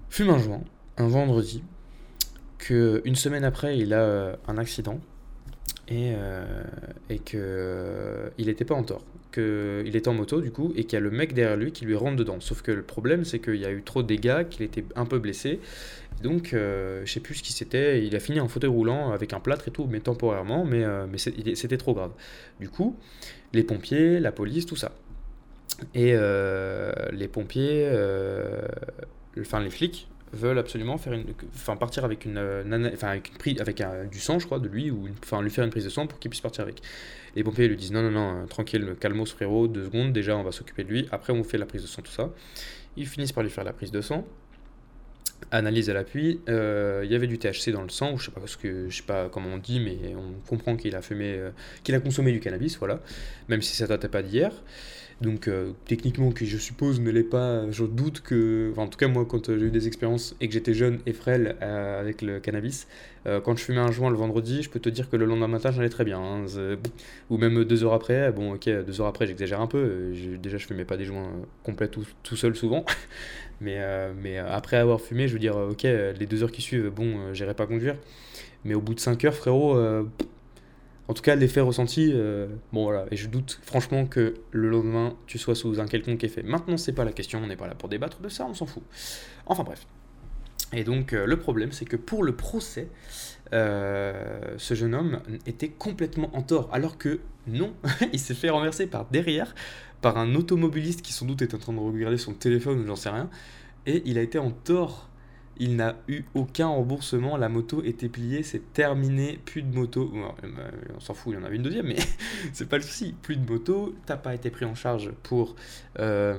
[0.10, 0.64] fume un joint,
[0.98, 1.62] un vendredi,
[2.58, 5.00] qu'une semaine après, il a un accident
[5.88, 6.64] et, euh,
[7.10, 10.84] et que euh, il n'était pas en tort, qu'il était en moto du coup, et
[10.86, 12.40] qu'il y a le mec derrière lui qui lui rentre dedans.
[12.40, 15.06] Sauf que le problème, c'est qu'il y a eu trop de dégâts, qu'il était un
[15.06, 15.60] peu blessé.
[16.24, 18.06] Donc, euh, je sais plus ce qui c'était.
[18.06, 21.06] Il a fini en fauteuil roulant avec un plâtre et tout, mais temporairement, mais, euh,
[21.10, 22.12] mais c'était trop grave.
[22.60, 22.98] Du coup,
[23.54, 24.92] les pompiers, la police, tout ça.
[25.94, 26.16] Et
[27.12, 27.90] les pompiers,
[29.38, 33.60] enfin les flics, veulent absolument faire une, enfin partir avec une, euh, enfin avec prise,
[33.60, 36.08] avec du sang, je crois, de lui ou enfin lui faire une prise de sang
[36.08, 36.82] pour qu'il puisse partir avec.
[37.36, 40.44] Les pompiers lui disent non non non, euh, tranquille, calmos frérot, deux secondes, déjà on
[40.44, 42.30] va s'occuper de lui, après on fait la prise de sang tout ça.
[42.98, 44.26] Ils finissent par lui faire la prise de sang.
[45.52, 48.32] Analyse à l'appui, euh, il y avait du THC dans le sang, ou je sais
[48.32, 51.40] pas ce que je sais pas comment on dit, mais on comprend qu'il a fumé,
[51.84, 53.00] qu'il a consommé du cannabis, voilà,
[53.48, 54.52] même si ça datait pas d'hier.
[55.22, 59.08] Donc euh, techniquement, qui je suppose ne l'est pas, je doute que, en tout cas
[59.08, 62.88] moi quand j'ai eu des expériences et que j'étais jeune et frêle avec le cannabis,
[63.44, 65.72] quand je fumais un joint le vendredi, je peux te dire que le lendemain matin
[65.72, 66.20] j'allais très bien.
[66.20, 66.46] Hein.
[67.30, 70.68] ou même deux heures après, bon ok, deux heures après j'exagère un peu, déjà je
[70.68, 71.32] fumais pas des joints
[71.64, 72.86] complets tout, tout seul souvent.
[73.62, 73.80] mais,
[74.22, 77.54] mais après avoir fumé, je veux dire, ok, les deux heures qui suivent, bon, j'irai
[77.54, 77.96] pas conduire.
[78.66, 79.78] Mais au bout de 5 heures, frérot,
[81.08, 85.16] en tout cas, l'effet ressenti, euh, bon voilà, et je doute franchement que le lendemain,
[85.28, 86.42] tu sois sous un quelconque effet.
[86.42, 88.66] Maintenant, c'est pas la question, on n'est pas là pour débattre de ça, on s'en
[88.66, 88.84] fout.
[89.46, 89.86] Enfin bref.
[90.74, 92.90] Et donc, euh, le problème, c'est que pour le procès,
[93.54, 97.74] euh, ce jeune homme était complètement en tort, alors que non,
[98.14, 99.54] il s'est fait renverser par derrière,
[100.02, 103.10] par un automobiliste qui sans doute est en train de regarder son téléphone j'en sais
[103.10, 103.30] rien,
[103.86, 105.10] et il a été en tort
[105.58, 110.12] il n'a eu aucun remboursement, la moto était pliée, c'est terminé, plus de moto.
[110.44, 111.98] Euh, on s'en fout, il y en avait une deuxième, mais
[112.54, 113.16] c'est pas le souci.
[113.22, 115.56] Plus de moto, t'as pas été pris en charge pour,
[116.00, 116.38] euh,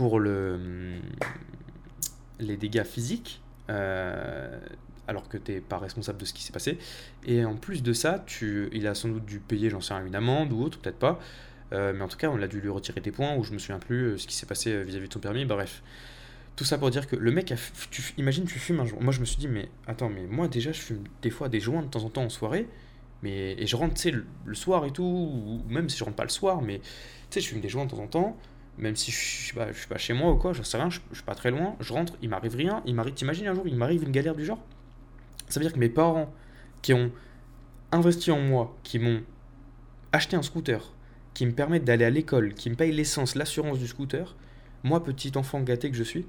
[0.00, 0.98] le,
[2.40, 4.60] les dégâts physiques, euh,
[5.06, 6.78] alors que t'es pas responsable de ce qui s'est passé.
[7.26, 10.04] Et en plus de ça, tu, il a sans doute dû payer, j'en sais rien,
[10.04, 11.18] une amende ou autre, peut-être pas.
[11.72, 13.78] mais en tout cas, on a dû lui retirer des points, ou je me souviens
[13.78, 15.82] plus ce qui s'est passé vis-à-vis -vis de son permis, bref.
[16.58, 17.54] Tout ça pour dire que le mec, a,
[17.88, 18.98] tu, imagine, tu fumes un joint.
[19.00, 21.60] Moi, je me suis dit, mais attends, mais moi, déjà, je fume des fois des
[21.60, 22.66] joints de temps en temps en soirée.
[23.22, 26.16] Mais, et je rentre, tu sais, le, soir et tout, ou même si je rentre
[26.16, 26.84] pas le soir, mais tu
[27.30, 28.36] sais, je fume des joints de temps en temps.
[28.76, 30.98] Même si je pas, je suis pas chez moi ou quoi, je sais rien, je,
[31.12, 31.76] suis pas très loin.
[31.78, 32.82] Je rentre, il m'arrive rien.
[32.86, 34.58] Il m'arrive, t'imagines un jour, il m'arrive une galère du genre?
[35.48, 36.34] Ça veut dire que mes parents
[36.82, 37.12] qui ont
[37.92, 39.22] investi en moi, qui m'ont
[40.10, 40.92] acheté un scooter,
[41.34, 44.34] qui me permettent d'aller à l'école, qui me payent l'essence, l'assurance du scooter,
[44.82, 46.26] moi, petit enfant gâté que je suis,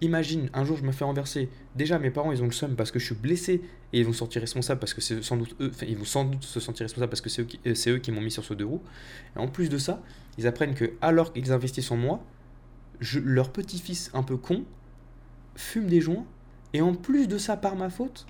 [0.00, 1.48] Imagine, un jour je me fais renverser.
[1.74, 4.12] Déjà, mes parents, ils ont le seum parce que je suis blessé et ils vont
[4.12, 6.60] se sentir responsables parce que c'est sans doute eux, enfin, ils vont sans doute se
[6.60, 8.64] sentir responsables parce que c'est eux, qui, euh, eux qui m'ont mis sur ce deux
[8.64, 8.82] roues.
[9.34, 10.00] Et en plus de ça,
[10.36, 12.22] ils apprennent que alors qu'ils investissent en moi,
[13.00, 14.64] je, leur petit-fils un peu con
[15.56, 16.26] fume des joints
[16.74, 18.26] et en plus de ça, par ma faute,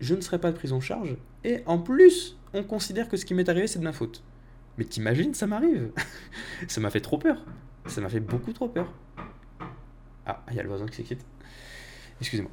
[0.00, 3.34] je ne serai pas pris en charge et en plus, on considère que ce qui
[3.34, 4.24] m'est arrivé, c'est de ma faute.
[4.76, 5.90] Mais t'imagines, ça m'arrive.
[6.68, 7.44] ça m'a fait trop peur.
[7.86, 8.92] Ça m'a fait beaucoup trop peur.
[10.26, 11.24] Ah, il y a le voisin qui s'excite.
[12.20, 12.50] Excusez-moi.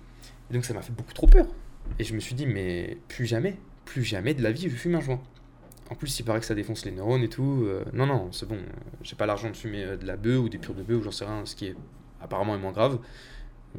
[0.52, 1.48] Donc ça m'a fait beaucoup trop peur.
[2.00, 4.96] Et je me suis dit, mais plus jamais, plus jamais de la vie, je fume
[4.96, 5.22] un joint.
[5.90, 7.64] En plus, il paraît que ça défonce les neurones et tout.
[7.66, 8.60] Euh, non, non, c'est bon.
[9.04, 11.04] J'ai pas l'argent de fumer euh, de la bœuf ou des pures de bœuf ou
[11.04, 11.76] j'en sais rien, ce qui est
[12.22, 13.00] apparemment est moins grave.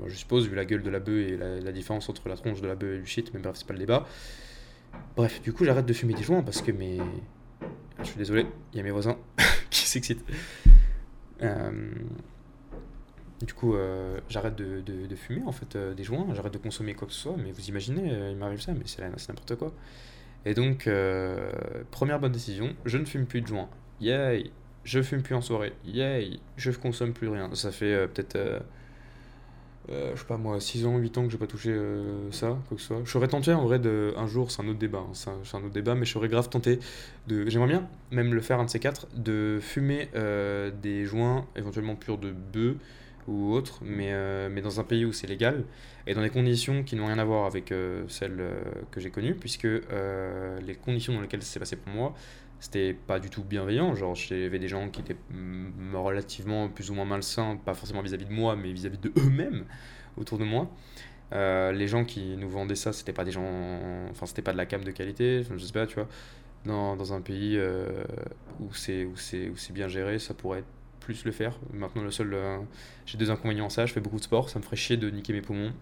[0.06, 2.68] je suppose, vu la gueule de la bœuf et la, différence entre la tronche de
[2.68, 4.06] la bœuf et du shit, mais bref, c'est pas le débat.
[5.16, 6.98] Bref, du coup, j'arrête de fumer des joints parce que mes.
[8.00, 9.16] Je suis désolé, il y a mes voisins
[9.70, 10.24] qui s'excitent.
[11.42, 11.92] Euh,
[13.42, 17.08] du coup, euh, j'arrête de, fumer en fait euh, des joints, j'arrête de consommer quoi
[17.08, 19.72] que ce soit, mais vous imaginez, euh, il m'arrive ça, mais c'est n'importe quoi.
[20.44, 20.88] Et donc,
[21.90, 23.68] première bonne décision, je ne fume plus de joints.
[24.00, 24.50] Yay
[24.82, 25.72] Je fume plus en soirée.
[25.84, 27.54] Yay Je consomme plus rien.
[27.54, 28.36] Ça fait peut-être,
[29.88, 31.72] je sais pas moi, 6 ans, 8 ans que j'ai pas touché
[32.32, 33.02] ça, quoi que ce soit.
[33.04, 35.60] Je serais tenté en vrai de, un jour, c'est un autre débat, hein, c'est un,
[35.60, 36.80] autre débat, mais je serais grave tenté
[37.28, 40.08] de, j'aimerais bien même le faire un de ces quatre, de fumer
[40.82, 42.74] des joints éventuellement purs de bœuf
[43.28, 45.64] ou autre, mais, euh, mais dans un pays où c'est légal
[46.06, 49.10] et dans des conditions qui n'ont rien à voir avec euh, celles euh, que j'ai
[49.10, 52.14] connues, puisque les conditions dans lesquelles ça s'est passé pour moi,
[52.60, 53.94] c'était pas du tout bienveillant.
[53.94, 55.16] Genre, j'avais des gens qui étaient
[55.92, 59.64] relativement plus ou moins malsains, pas forcément vis-à-vis de moi, mais vis-à-vis de eux-mêmes
[60.16, 60.70] autour de moi.
[61.32, 64.08] les gens qui nous vendaient ça, c'était pas des gens.
[64.10, 66.08] Enfin, c'était pas de la cam de qualité, je sais pas, tu vois.
[66.64, 67.60] Dans, dans un pays
[68.60, 71.58] où c'est bien géré, ça pourrait être plus le faire.
[71.72, 72.58] Maintenant, le seul, euh,
[73.06, 73.86] j'ai deux inconvénients à ça.
[73.86, 75.72] Je fais beaucoup de sport, ça me ferait chier de niquer mes poumons.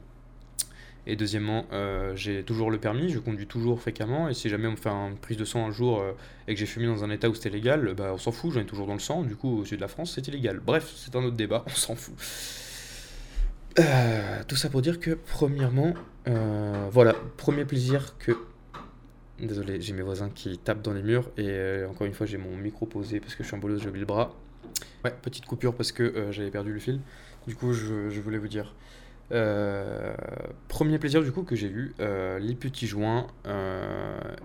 [1.06, 4.28] Et deuxièmement, euh, j'ai toujours le permis, je conduis toujours fréquemment.
[4.28, 6.12] Et si jamais on me fait une prise de sang un jour euh,
[6.46, 8.61] et que j'ai fumé dans un état où c'était légal, bah, on s'en fout, j'en
[8.61, 9.22] ai toujours dans le sang.
[9.22, 10.61] Du coup, au sud de la France, c'est illégal.
[10.61, 12.14] Bref, c'est un autre débat, on s'en fout.
[14.46, 15.94] tout ça pour dire que, premièrement,
[16.90, 18.33] voilà, premier plaisir que.
[19.38, 21.30] Désolé, j'ai mes voisins qui tapent dans les murs.
[21.38, 23.88] Et encore une fois, j'ai mon micro posé parce que je suis en bolos, j'ai
[23.88, 24.37] oublié le bras.
[25.05, 27.01] Ouais, petite coupure parce que euh, j'avais perdu le fil.
[27.46, 28.75] Du coup, je, je voulais vous dire.
[29.33, 30.12] Euh,
[30.66, 33.29] premier plaisir du coup que j'ai eu, euh, les petits joints,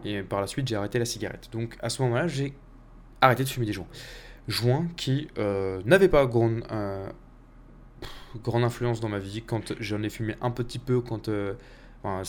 [0.04, 1.50] et par la suite j'ai arrêté la cigarette.
[1.52, 2.54] Donc à ce moment-là, j'ai
[3.22, 3.88] arrêté de fumer des joints.
[4.48, 5.28] Joints qui
[5.86, 6.64] n'avaient pas grande,
[8.44, 11.30] grande influence dans ma vie quand j'en ai fumé un petit peu, quand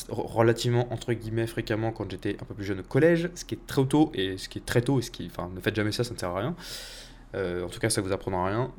[0.08, 3.66] relativement entre guillemets fréquemment quand j'étais un peu plus jeune au collège, ce qui est
[3.66, 5.92] très tôt et ce qui est très tôt et ce qui, enfin, ne faites jamais
[5.92, 6.56] ça, ça ne sert à rien.
[7.34, 8.72] Euh, en tout cas, ça vous apprendra rien.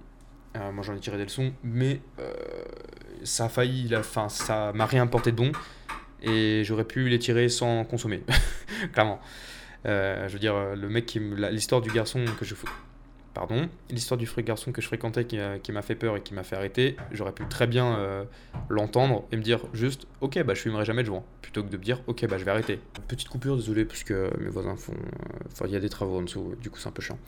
[0.55, 2.33] Euh, moi, j'en ai tiré des leçons, mais euh,
[3.23, 5.51] ça a failli, enfin, ça m'a rien porté de bon,
[6.21, 8.23] et j'aurais pu les tirer sans consommer,
[8.93, 9.19] clairement.
[9.85, 12.55] je veux dire, le mec qui l'histoire du garçon que je
[13.33, 16.55] pardon, l'histoire du garçon que je fréquentais qui, m'a fait peur et qui m'a fait
[16.55, 18.25] arrêter, j'aurais pu très bien
[18.67, 21.77] l'entendre et me dire juste ok bah je fumerai jamais de joint plutôt que de
[21.77, 22.79] me dire ok bah je vais arrêter.
[23.07, 24.95] Petite coupure, désolé parce que mes voisins font,
[25.51, 27.19] enfin il y a des travaux en dessous, du coup c'est un peu chiant.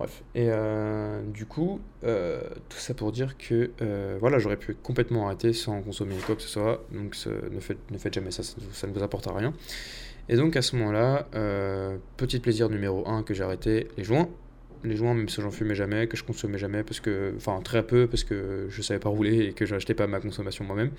[0.00, 3.70] Bref, et euh, du coup tout ça pour dire que
[4.18, 7.14] voilà j'aurais pu complètement arrêter sans consommer quoi que ce soit, donc
[7.52, 9.52] ne faites, ne faites jamais ça, ça, ne vous apporte à rien.
[10.30, 11.26] Et donc à ce moment-là,
[12.16, 14.30] petit plaisir numéro 1 que j'ai arrêté, les joints
[14.84, 17.82] les joints, même si j'en fumais jamais, que je consommais jamais, parce que, enfin très
[17.82, 20.90] peu, parce que je savais pas rouler et que je n'achetais pas ma consommation moi-même.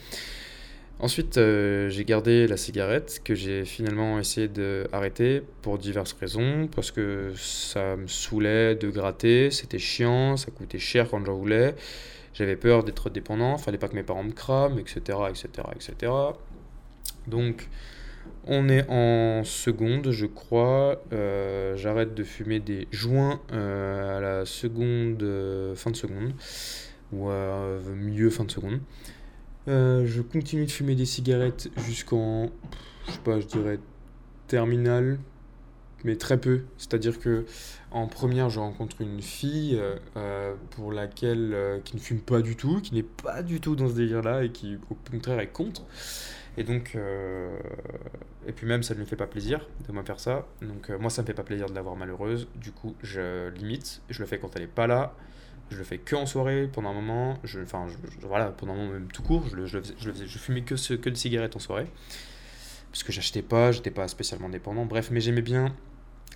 [1.02, 6.92] Ensuite, euh, j'ai gardé la cigarette que j'ai finalement essayé d'arrêter pour diverses raisons, parce
[6.92, 11.74] que ça me saoulait de gratter, c'était chiant, ça coûtait cher quand j'en voulais,
[12.36, 16.12] j'avais peur d'être dépendant, fallait pas que mes parents me crament, etc., etc., etc.
[17.26, 17.68] Donc,
[18.46, 21.02] on est en seconde, je crois.
[21.14, 25.18] Euh, j'arrête de fumer des joints euh, à la seconde,
[25.76, 26.34] fin de seconde,
[27.12, 27.32] ou
[27.96, 28.82] milieu fin de seconde.
[29.68, 32.50] Je continue de fumer des cigarettes jusqu'en,
[33.08, 33.80] je sais pas, je dirais
[34.48, 35.20] terminale,
[36.04, 36.62] mais très peu.
[36.78, 37.46] C'est-à-dire que
[37.92, 39.80] en première, je rencontre une fille
[40.72, 43.94] pour laquelle qui ne fume pas du tout, qui n'est pas du tout dans ce
[43.94, 45.84] délire-là et qui au contraire est contre.
[46.58, 47.58] Et donc, euh,
[48.46, 50.46] et puis même, ça ne lui fait pas plaisir de me faire ça.
[50.62, 52.48] Donc, euh, moi, ça me fait pas plaisir de la voir malheureuse.
[52.56, 54.02] Du coup, je limite.
[54.10, 55.16] Je le fais quand elle est pas là.
[55.72, 57.40] Je le fais que en soirée, pendant un moment.
[57.44, 57.88] Je, enfin,
[58.22, 59.46] voilà, pendant un moment même tout court.
[59.50, 61.88] Je, je, je, je fumais que, des cigarettes en soirée.
[62.92, 64.86] Parce que j'achetais pas, j'étais pas spécialement dépendant.
[64.86, 65.74] Bref, mais j'aimais bien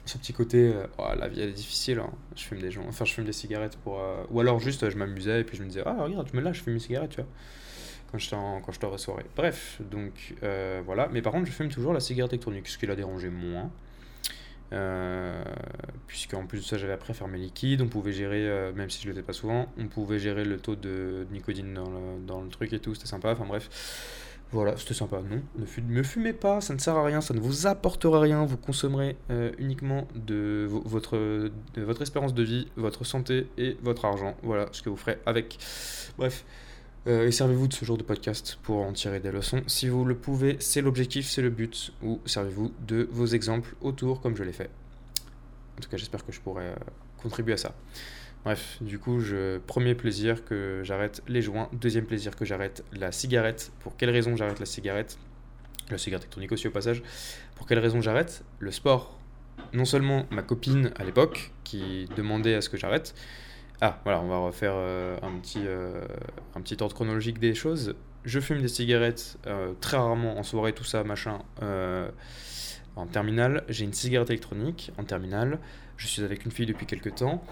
[0.05, 0.71] ce petit côté.
[0.73, 1.99] Euh, oh, la vie, elle est difficile.
[1.99, 2.11] Hein.
[2.35, 2.85] Je fume des gens.
[2.87, 4.01] Enfin, je fume des cigarettes pour.
[4.31, 6.57] ou alors juste, je m'amusais et puis je me disais, ah, regarde, tu me lâches,
[6.59, 7.29] je fume une cigarette, tu vois
[8.11, 9.25] quand je quand je en soirée.
[9.35, 11.09] Bref, donc euh, voilà.
[11.11, 13.71] Mais par contre, je fume toujours la cigarette électronique, ce qui l'a dérangé moins.
[14.73, 15.43] Euh,
[16.07, 17.81] Puisqu'en plus de ça, j'avais après fermé liquide.
[17.81, 20.57] On pouvait gérer, euh, même si je le faisais pas souvent, on pouvait gérer le
[20.57, 22.93] taux de nicotine dans le, dans le truc et tout.
[22.93, 23.31] C'était sympa.
[23.31, 23.69] Enfin bref.
[24.51, 25.21] Voilà, c'était sympa.
[25.21, 28.45] Non, ne, me fumez pas, ça ne sert à rien, ça ne vous apportera rien.
[28.45, 34.05] Vous consommerez euh, uniquement de, votre, de votre espérance de vie, votre santé et votre
[34.05, 34.37] argent.
[34.43, 35.57] Voilà ce que vous ferez avec.
[36.17, 36.45] Bref.
[37.07, 39.61] Euh, et servez-vous de ce genre de podcast pour en tirer des leçons.
[39.67, 41.93] Si vous le pouvez, c'est l'objectif, c'est le but.
[42.01, 44.69] Ou servez-vous de vos exemples autour comme je l'ai fait.
[45.77, 46.75] En tout cas, j'espère que je pourrai euh,
[47.21, 47.75] contribuer à ça.
[48.43, 49.19] Bref, du coup,
[49.65, 51.67] premier plaisir que j'arrête les joints.
[51.73, 53.71] Deuxième plaisir que j'arrête la cigarette.
[53.79, 55.17] Pour quelle raison j'arrête la cigarette?
[55.89, 57.01] La cigarette électronique aussi au passage.
[57.55, 58.43] Pour quelle raison j'arrête?
[58.59, 59.17] Le sport.
[59.73, 63.15] Non seulement ma copine à l'époque qui demandait à ce que j'arrête,
[63.81, 66.05] ah, voilà, on va refaire euh, un, petit, euh,
[66.55, 67.95] un petit ordre chronologique des choses.
[68.23, 71.39] Je fume des cigarettes euh, très rarement en soirée, tout ça, machin,
[72.95, 73.63] en terminale.
[73.67, 75.59] J'ai une cigarette électronique en terminale.
[75.97, 77.43] Je suis avec une fille depuis quelques temps.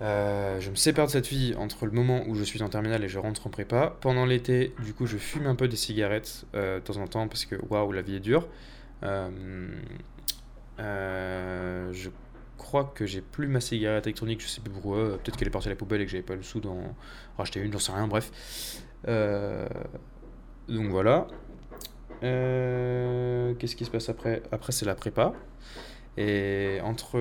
[0.00, 3.08] je me sépare de cette fille entre le moment où je suis en terminale et
[3.08, 3.96] je rentre en prépa.
[4.00, 7.44] Pendant l'été, du coup, je fume un peu des cigarettes de temps en temps parce
[7.44, 8.48] que waouh, la vie est dure.
[9.02, 9.68] je
[12.60, 15.18] crois que j'ai plus ma cigarette électronique, je sais plus pourquoi.
[15.18, 16.94] Peut-être qu'elle est partie à la poubelle et que j'avais pas le sou d'en
[17.38, 18.30] racheter une, j'en sais rien, bref.
[19.08, 19.66] Euh,
[20.68, 21.26] donc voilà.
[22.22, 24.42] Euh, qu'est-ce qui se passe après?
[24.52, 25.32] Après, c'est la prépa.
[26.18, 27.18] Et entre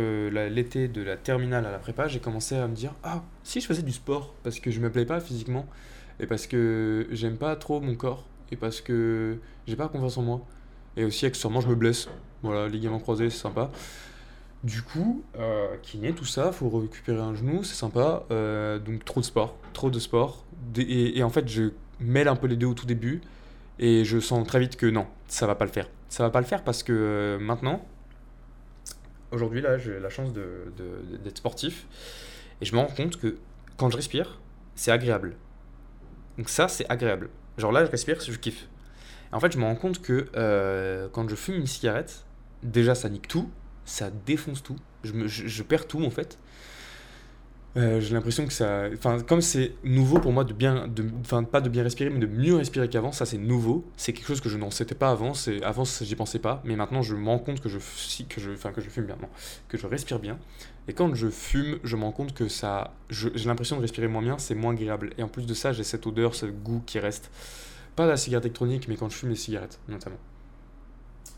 [0.49, 3.65] l'été de la terminale à la prépa, j'ai commencé à me dire Ah, si je
[3.65, 5.65] faisais du sport, parce que je me plais pas physiquement,
[6.19, 10.23] et parce que j'aime pas trop mon corps, et parce que j'ai pas confiance en
[10.23, 10.41] moi,
[10.97, 12.09] et aussi accessoirement je me blesse.
[12.43, 13.71] Voilà, ligament croisé, c'est sympa.
[14.63, 18.25] Du coup, euh, kiné, tout ça, faut récupérer un genou, c'est sympa.
[18.29, 20.43] Euh, donc trop de sport, trop de sport.
[20.75, 23.21] Et, en fait, je mêle un peu les deux au tout début.
[23.79, 25.89] Et je sens très vite que non, ça va pas le faire.
[26.09, 27.85] Ça va pas le faire parce que euh, maintenant,
[29.31, 31.87] aujourd'hui, là, j'ai la chance d'être de, d'être sportif.
[32.59, 33.37] Et je me rends compte que
[33.77, 34.41] quand je respire,
[34.75, 35.37] c'est agréable.
[36.37, 37.29] Donc ça, c'est agréable.
[37.57, 38.67] Genre là, je respire, je kiffe.
[39.31, 40.27] en fait, je me rends compte que
[41.13, 42.25] quand je fume une cigarette,
[42.63, 43.49] déjà, ça nique tout
[43.89, 44.75] ça défonce tout.
[45.03, 46.37] Je, perds tout en fait.
[47.77, 48.83] Euh, j'ai l'impression que ça.
[48.93, 50.87] Enfin, comme c'est nouveau pour moi de bien.
[50.87, 53.85] De, enfin, pas de bien respirer, mais de mieux respirer qu'avant, ça c'est nouveau.
[53.97, 55.33] C'est quelque chose que je n'en sais pas avant.
[55.63, 56.61] Avant, j'y pensais pas.
[56.65, 57.77] Mais maintenant, je me rends compte que je,
[58.27, 59.17] que je, enfin, que je fume bien.
[59.67, 60.37] Que je respire bien.
[60.87, 62.93] Et quand je fume, je me rends compte que ça.
[63.09, 65.13] J'ai l'impression de respirer moins bien, c'est moins agréable.
[65.17, 67.31] Et en plus de ça, j'ai cette odeur, ce goût qui reste.
[67.95, 70.17] Pas la cigarette électronique, mais quand je fume les cigarettes, notamment.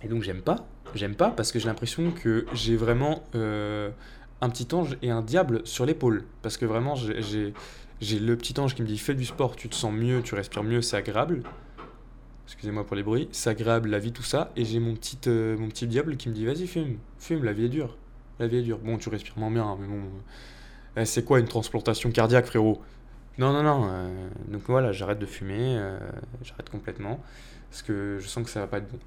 [0.03, 0.67] Et donc, j'aime pas.
[0.95, 3.89] J'aime pas parce que j'ai l'impression que j'ai vraiment euh,
[4.41, 6.25] un petit ange et un diable sur l'épaule.
[6.41, 9.75] Parce que vraiment, j'ai le petit ange qui me dit fais du sport, tu te
[9.75, 11.43] sens mieux, tu respires mieux, c'est agréable.
[12.47, 14.51] Excusez-moi pour les bruits, c'est agréable la vie, tout ça.
[14.57, 17.53] Et j'ai mon petit, euh, mon petit diable qui me dit vas-y, fume, fume, la
[17.53, 17.97] vie est dure.
[18.39, 18.79] La vie est dure.
[18.79, 20.01] Bon, tu respires moins bien, mais bon.
[20.97, 22.81] Eh, c'est quoi une transplantation cardiaque, frérot?
[23.37, 23.87] Non, non, non.
[23.89, 25.97] euh, donc voilà, j'arrête de fumer, euh,
[26.43, 27.23] j'arrête complètement,
[27.69, 28.99] parce que je sens que ça va pas être bon.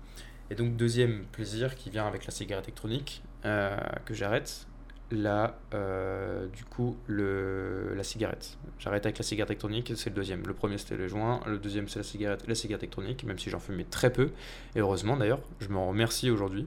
[0.50, 4.66] Et donc, deuxième plaisir qui vient avec la cigarette électronique, euh, que j'arrête,
[5.10, 8.56] là, euh, du coup, le, la cigarette.
[8.78, 10.46] J'arrête avec la cigarette électronique, c'est le deuxième.
[10.46, 13.50] Le premier, c'était le joint, le deuxième, c'est la cigarette, la cigarette électronique, même si
[13.50, 14.30] j'en fumais très peu.
[14.74, 16.66] Et heureusement, d'ailleurs, je m'en remercie aujourd'hui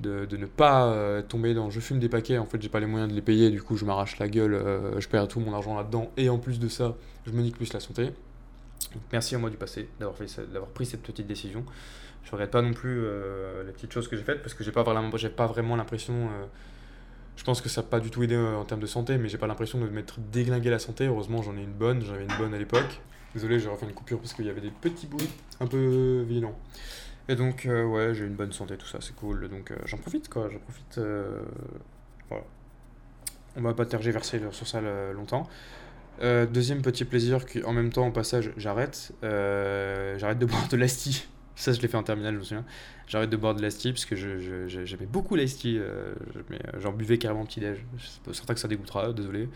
[0.00, 2.80] de, de ne pas euh, tomber dans je fume des paquets, en fait j'ai pas
[2.80, 4.60] les moyens de les payer, du coup je m'arrache la gueule,
[4.98, 7.72] je perds tout mon argent là-dedans, et en plus de ça, je me nique plus
[7.72, 8.06] la santé.
[8.92, 10.18] Donc, merci à moi du passé d'avoir
[10.52, 11.64] d'avoir pris cette petite décision.
[12.24, 14.72] Je regrette pas non plus euh, les petites choses que j'ai faites parce que j'ai
[14.72, 16.14] pas vraiment, pas vraiment l'impression.
[16.14, 16.46] euh,
[17.36, 19.28] je pense que ça n'a pas du tout aidé euh, en termes de santé, mais
[19.28, 21.06] j'ai pas l'impression de m'être déglingué la santé.
[21.06, 23.00] Heureusement, j'en ai une bonne, j'en avais une bonne à l'époque.
[23.34, 26.56] Désolé, j'ai refait une coupure parce qu'il y avait des petits bruits un peu violents.
[27.28, 29.48] Et donc, ouais, j'ai une bonne santé, tout ça, c'est cool.
[29.48, 30.48] Donc, j'en profite, quoi.
[30.50, 31.00] J'en profite.
[32.28, 32.44] voilà.
[33.56, 34.80] On va pas tergiverser sur ça
[35.12, 35.48] longtemps.
[36.20, 39.12] Deuxième petit plaisir, en même temps, au passage, j'arrête.
[39.22, 41.26] j'arrête de boire de l'asti.
[41.56, 42.64] Ça, je l'ai fait en terminale, je me souviens.
[43.06, 45.78] J'arrête de boire de l'asti parce que j'aimais beaucoup l'asti.
[45.78, 47.78] euh, je- mais, euh, J'en buvais carrément petit-déj.
[48.32, 49.48] Certain que ça dégoûtera, désolé.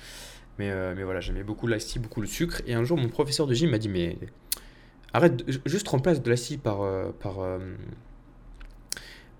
[0.59, 2.63] Mais, euh, mais voilà, j'aimais beaucoup l'asti, beaucoup le sucre.
[2.67, 4.17] Et un jour, mon professeur de gym m'a dit Mais
[5.13, 6.81] arrête, juste remplace de l'asti par,
[7.21, 7.39] par,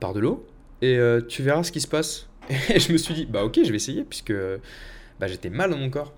[0.01, 0.47] par de l'eau
[0.83, 2.29] et tu verras ce qui se passe.
[2.71, 4.33] Et je me suis dit Bah, ok, je vais essayer puisque
[5.21, 6.15] bah, j'étais mal dans mon corps.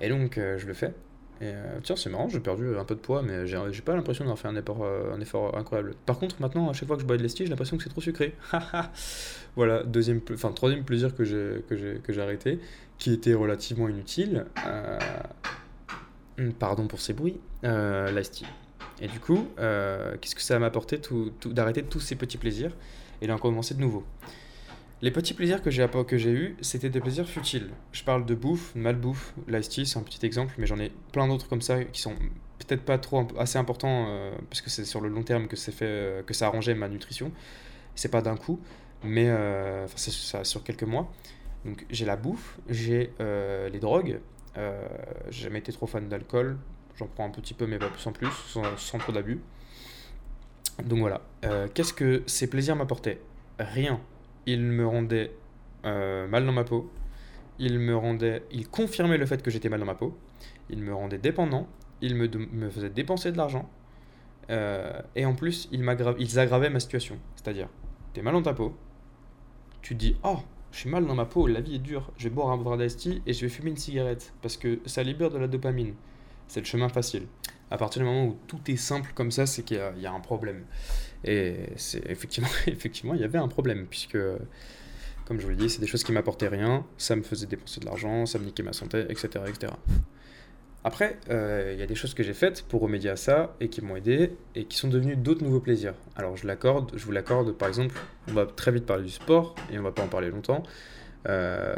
[0.00, 0.94] Et donc, je le fais.
[1.40, 4.24] Et euh, tiens, c'est marrant, j'ai perdu un peu de poids, mais j'ai pas l'impression
[4.24, 5.94] d'avoir fait un effort, euh, un effort incroyable.
[6.06, 7.90] Par contre, maintenant, à chaque fois que je bois de l'esti, j'ai l'impression que c'est
[7.90, 8.34] trop sucré.
[9.56, 12.58] voilà, deuxième, enfin troisième plaisir que j'ai arrêté,
[12.98, 14.46] qui était relativement inutile.
[14.66, 14.98] euh,
[16.58, 18.44] pardon pour ces bruits, euh, l'esti.
[19.00, 22.72] Et du coup, qu'est-ce que ça m'a apporté tout- d'arrêter tous ces petits plaisirs?
[23.22, 24.04] Et d'en commencer de nouveau
[25.02, 27.70] les petits plaisirs que j'ai que j'ai eus, c'était des plaisirs futiles.
[27.92, 31.28] Je parle de bouffe, malbouffe, l'ice tea, c'est un petit exemple, mais j'en ai plein
[31.28, 32.14] d'autres comme ça qui sont
[32.58, 35.72] peut-être pas trop assez importants euh, parce que c'est sur le long terme que c'est
[35.72, 37.30] fait euh, que ça arrangeait ma nutrition.
[37.94, 38.58] C'est pas d'un coup,
[39.04, 41.12] mais euh, ça sur quelques mois.
[41.66, 44.20] Donc j'ai la bouffe, j'ai euh, les drogues.
[45.28, 46.56] J'ai jamais été trop fan d'alcool.
[46.96, 48.30] J'en prends un petit peu, mais pas plus en plus,
[48.76, 49.38] sans, trop d'abus.
[50.82, 51.20] Donc voilà.
[51.74, 53.20] Qu'est-ce que ces plaisirs m'apportaient?
[53.58, 54.00] Rien
[54.46, 55.32] il me rendait
[55.84, 56.90] euh, mal dans ma peau,
[57.58, 60.16] il me rendait, il confirmait le fait que j'étais mal dans ma peau,
[60.70, 61.68] il me rendait dépendant,
[62.00, 63.68] il me, me faisait dépenser de l'argent,
[64.50, 65.84] euh, et en plus, il
[66.18, 67.18] ils aggravaient ma situation.
[67.34, 67.68] C'est-à-dire,
[68.12, 68.76] t'es mal dans ta peau,
[69.82, 70.38] tu dis, oh,
[70.72, 72.76] je suis mal dans ma peau, la vie est dure, je vais boire un verre
[72.76, 75.94] d'asti et je vais fumer une cigarette, parce que ça libère de la dopamine.
[76.48, 77.26] C'est le chemin facile.
[77.70, 80.20] À partir du moment où tout est simple comme ça, c'est qu'il y a un
[80.20, 80.64] problème.
[81.26, 84.18] Et c'est effectivement, effectivement, il y avait un problème, puisque,
[85.26, 87.80] comme je vous l'ai dit, c'est des choses qui m'apportaient rien, ça me faisait dépenser
[87.80, 89.44] de l'argent, ça me niquait ma santé, etc.
[89.46, 89.72] etc.
[90.86, 93.68] Après, euh, il y a des choses que j'ai faites pour remédier à ça et
[93.68, 95.94] qui m'ont aidé et qui sont devenues d'autres nouveaux plaisirs.
[96.14, 97.96] Alors je l'accorde, je vous l'accorde, par exemple,
[98.28, 100.62] on va très vite parler du sport et on va pas en parler longtemps.
[101.28, 101.74] Euh,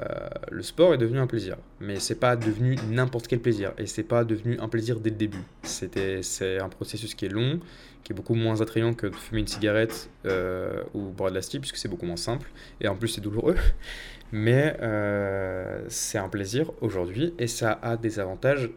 [0.50, 4.02] le sport est devenu un plaisir, mais c'est pas devenu n'importe quel plaisir et c'est
[4.02, 5.42] pas devenu un plaisir dès le début.
[5.62, 7.60] C'est un processus qui est long,
[8.08, 11.42] qui est beaucoup moins attrayant que de fumer une cigarette euh, ou boire de la
[11.42, 13.56] puisque c'est beaucoup moins simple et en plus c'est douloureux.
[14.32, 18.70] Mais euh, c'est un plaisir aujourd'hui et ça a des avantages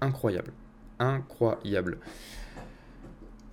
[0.00, 0.52] incroyables,
[1.00, 1.98] incroyables.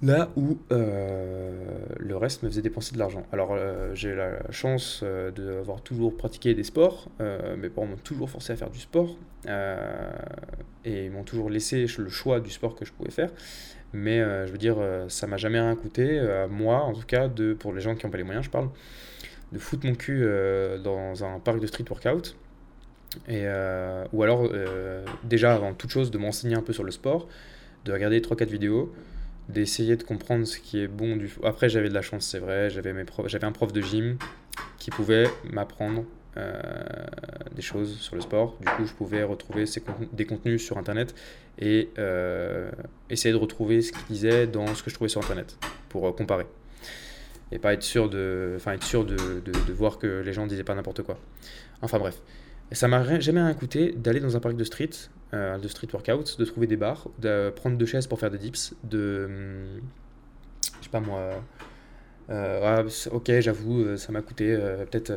[0.03, 3.23] Là où euh, le reste me faisait dépenser de l'argent.
[3.31, 3.57] Alors
[3.95, 5.03] j'ai la chance
[5.35, 7.09] d'avoir toujours pratiqué des sports.
[7.57, 9.17] Mes parents m'ont toujours forcé à faire du sport.
[10.85, 13.31] et ils m'ont toujours laissé le choix du sport que je pouvais faire.
[13.93, 17.05] Mais euh, je veux dire, euh, ça m'a jamais rien coûté, euh, moi en tout
[17.05, 18.69] cas, de, pour les gens qui n'ont pas les moyens, je parle,
[19.51, 20.25] de foutre mon cul
[20.83, 22.35] dans un parc de street workout.
[23.29, 23.45] Et,
[24.11, 24.49] ou alors,
[25.23, 27.29] déjà avant toute chose, de m'enseigner un peu sur le sport,
[27.85, 28.93] de regarder 3-4 vidéos,
[29.47, 32.69] d'essayer de comprendre ce qui est bon du après j'avais de la chance c'est vrai
[32.69, 34.17] j'avais mes j'avais un prof de gym
[34.77, 36.03] qui pouvait m'apprendre
[37.55, 39.65] des choses sur le sport du coup je pouvais retrouver
[40.13, 41.15] des contenus sur internet
[41.59, 42.69] et euh,
[43.09, 45.57] essayer de retrouver ce qu'il disait dans ce que je trouvais sur internet
[45.89, 46.45] pour euh, comparer
[47.51, 49.41] et pas être sûr de être sûr de,
[49.73, 51.17] voir que les gens disaient pas n'importe quoi
[51.81, 52.21] enfin bref
[52.71, 54.89] ça m'a jamais rien coûté d'aller dans un parc de street,
[55.33, 58.37] euh, de street workout, de trouver des bars, de prendre deux chaises pour faire des
[58.37, 59.25] dips, de.
[59.25, 59.81] hum,
[60.79, 61.29] Je sais pas moi.
[62.29, 65.13] Euh, ah, ok, j'avoue, euh, ça m'a coûté euh, peut-être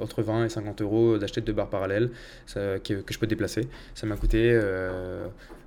[0.00, 2.10] entre 20 et 50 euros d'acheter deux barres parallèles
[2.54, 3.68] que, je peux déplacer.
[3.94, 4.52] Ça m'a coûté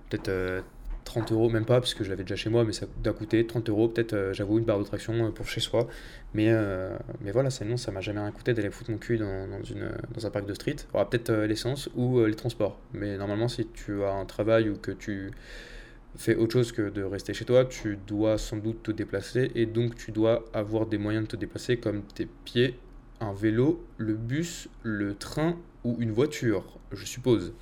[0.09, 0.61] peut-être euh,
[1.05, 3.47] 30 euros, même pas parce que je l'avais déjà chez moi, mais ça doit coûter
[3.47, 5.87] 30 euros, peut-être, j'avoue, une barre de traction pour chez soi.
[6.35, 9.47] Mais, euh, mais voilà, sinon, ça m'a jamais rien coûté d'aller foutre mon cul dans,
[9.47, 10.75] dans, un parc de street.
[10.93, 12.79] Il peut-être l'essence ou les transports.
[12.93, 15.31] Mais normalement, si tu as un travail ou que tu
[16.17, 19.65] fais autre chose que de rester chez toi, tu dois sans doute te déplacer et
[19.65, 22.79] donc tu dois avoir des moyens de te déplacer comme tes pieds,
[23.19, 27.53] un vélo, le bus, le train ou une voiture, je suppose.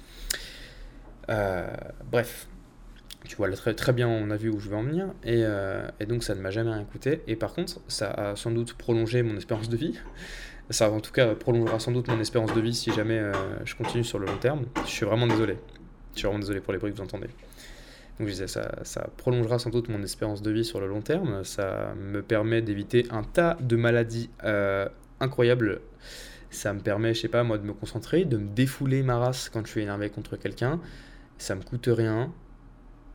[2.11, 2.47] bref,
[3.27, 5.87] tu vois très, très bien, on a vu où je veux en venir, et, euh,
[5.99, 7.21] et donc ça ne m'a jamais rien coûté.
[7.27, 9.99] Et par contre, ça a sans doute prolongé mon espérance de vie.
[10.69, 13.33] Ça, en tout cas, prolongera sans doute mon espérance de vie si jamais euh,
[13.65, 14.65] je continue sur le long terme.
[14.85, 15.57] Je suis vraiment désolé.
[16.13, 17.29] Je suis vraiment désolé pour les bruits que vous entendez.
[18.19, 21.01] Donc je disais, ça, ça prolongera sans doute mon espérance de vie sur le long
[21.01, 21.43] terme.
[21.43, 24.87] Ça me permet d'éviter un tas de maladies euh,
[25.19, 25.81] incroyables.
[26.49, 29.49] Ça me permet, je sais pas, moi, de me concentrer, de me défouler ma race
[29.49, 30.79] quand je suis énervé contre quelqu'un.
[31.37, 32.31] Ça me coûte rien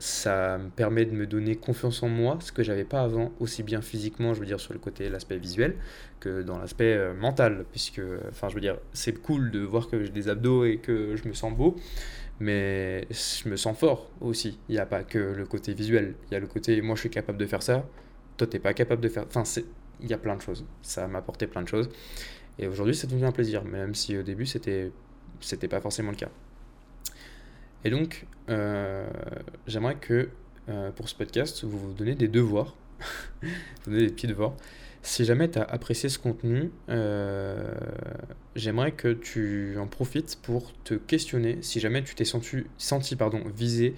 [0.03, 3.63] ça me permet de me donner confiance en moi, ce que j'avais pas avant, aussi
[3.63, 5.77] bien physiquement, je veux dire sur le côté, l'aspect visuel,
[6.19, 10.03] que dans l'aspect euh, mental, puisque, enfin, je veux dire, c'est cool de voir que
[10.03, 11.77] j'ai des abdos et que je me sens beau,
[12.43, 14.59] mais je me sens fort aussi.
[14.69, 17.01] Il n'y a pas que le côté visuel, il y a le côté, moi je
[17.01, 17.87] suis capable de faire ça,
[18.37, 19.45] toi t'es pas capable de faire, enfin,
[20.01, 20.65] il y a plein de choses.
[20.83, 21.89] Ça m'a apporté plein de choses,
[22.59, 24.91] et aujourd'hui ça devient un plaisir, même si au début c'était,
[25.41, 26.31] c'était pas forcément le cas.
[27.85, 29.09] Et donc, euh,
[29.69, 30.29] j'aimerais que
[30.69, 32.75] euh, pour ce podcast, vous vous donnez des devoirs,
[33.43, 33.49] vous
[33.91, 34.55] donnez des petits devoirs.
[35.03, 37.75] Si jamais tu as apprécié ce contenu, euh,
[38.55, 43.43] j'aimerais que tu en profites pour te questionner si jamais tu t'es senti, senti pardon,
[43.57, 43.95] visé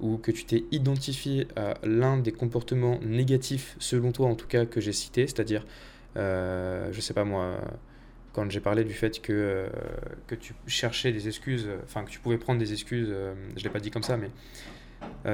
[0.00, 4.66] ou que tu t'es identifié à l'un des comportements négatifs, selon toi en tout cas,
[4.66, 5.64] que j'ai cité, c'est-à-dire,
[6.16, 7.60] je sais pas moi,
[8.32, 9.68] quand j'ai parlé du fait que, euh,
[10.26, 13.60] que tu cherchais des excuses, euh, enfin que tu pouvais prendre des excuses, euh, je
[13.60, 14.30] ne l'ai pas dit comme ça, mais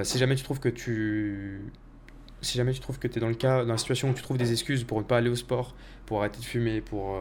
[0.02, 1.60] si jamais tu trouves que tu
[2.40, 4.22] si jamais tu trouves que tu es dans le cas dans la situation où tu
[4.22, 5.74] trouves des excuses pour ne pas aller au sport,
[6.06, 7.18] pour arrêter de fumer, pour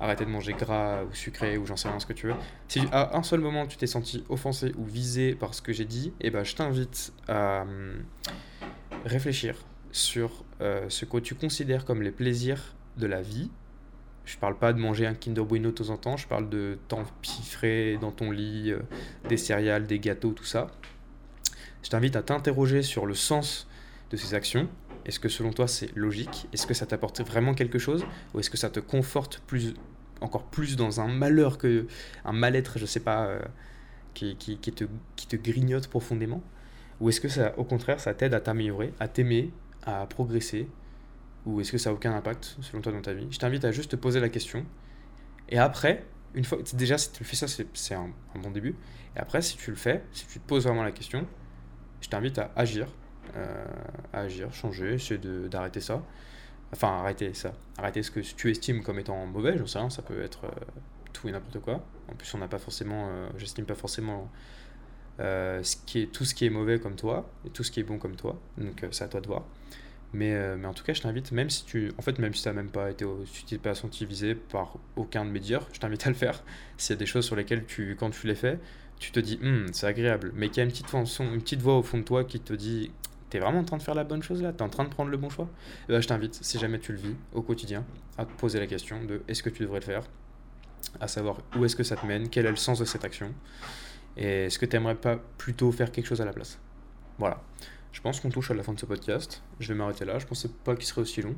[0.00, 2.34] arrêter de manger gras ou sucré ou j'en sais rien ce que tu veux,
[2.68, 5.84] si à un seul moment tu t'es senti offensé ou visé par ce que j'ai
[5.84, 8.04] dit, eh ben je t'invite à hum,
[9.04, 9.56] réfléchir
[9.92, 13.50] sur ce que tu considères comme les plaisirs de la vie
[14.30, 16.78] je parle pas de manger un Kinder Bueno de temps en temps, je parle de
[16.88, 18.78] t'empiffrer dans ton lit, euh,
[19.28, 20.68] des céréales, des gâteaux, tout ça.
[21.82, 23.66] Je t'invite à t'interroger sur le sens
[24.10, 24.68] de ces actions?
[25.04, 26.48] Est-ce que selon toi c'est logique?
[26.52, 28.04] Est-ce que ça t'apporte vraiment quelque chose?
[28.34, 29.74] Ou est-ce que ça te conforte plus,
[30.20, 31.86] encore plus dans un malheur que
[32.24, 33.40] un mal-être, je sais pas, euh,
[34.14, 34.84] qui, qui, te,
[35.16, 36.42] qui te grignote profondément?
[37.00, 39.50] Ou est-ce que ça, au contraire, ça t'aide à t'améliorer, à t'aimer,
[39.84, 40.68] à progresser,
[41.46, 43.26] ou est-ce que ça n'a aucun impact selon toi dans ta vie?
[43.30, 44.66] Je t'invite à juste te poser la question.
[45.48, 46.04] Et après,
[46.34, 48.76] une fois, déjà si tu fais ça, c'est un, bon début.
[49.16, 51.26] Et après, si tu le fais, si tu te poses vraiment la question,
[52.00, 52.88] je t'invite à agir,
[54.12, 56.02] à agir, changer, essayer d'arrêter ça.
[56.72, 57.52] Enfin, arrêter ça.
[57.78, 60.50] Arrêter ce que tu estimes comme étant mauvais, j'en sais rien, ça peut être euh,
[61.12, 61.84] tout et n'importe quoi.
[62.08, 64.30] En plus, on n'a pas forcément, euh, j'estime pas forcément
[65.18, 67.82] ce qui est, tout ce qui est mauvais comme toi et tout ce qui est
[67.82, 68.40] bon comme toi.
[68.56, 69.44] Donc, c'est à toi de voir.
[70.12, 72.42] Mais, euh, mais en tout cas, je t'invite, même si tu, en fait, même si
[72.42, 75.78] ça même pas été, si tu pas senti visé par aucun de mes dires, je
[75.78, 76.42] t'invite à le faire.
[76.78, 78.58] S'il y a des choses sur lesquelles tu, quand tu les fais,
[78.98, 81.78] tu te dis, hm, c'est agréable, mais qu'il y a une petite, une petite voix
[81.78, 82.90] au fond de toi qui te dit,
[83.30, 85.10] t'es vraiment en train de faire la bonne chose là, t'es en train de prendre
[85.10, 85.48] le bon choix?
[85.88, 87.84] Et ben, je t'invite, si jamais tu le vis au quotidien,
[88.18, 90.02] à te poser la question de, est-ce que tu devrais le faire,
[91.00, 93.32] à savoir où est-ce que ça te mène, quel est le sens de cette action,
[94.16, 96.58] et est-ce que tu aimerais pas plutôt faire quelque chose à la place?
[97.18, 97.42] Voilà.
[97.92, 99.42] Je pense qu'on touche à la fin de ce podcast.
[99.58, 100.18] Je vais m'arrêter là.
[100.18, 101.34] Je pensais pas qu'il serait aussi long.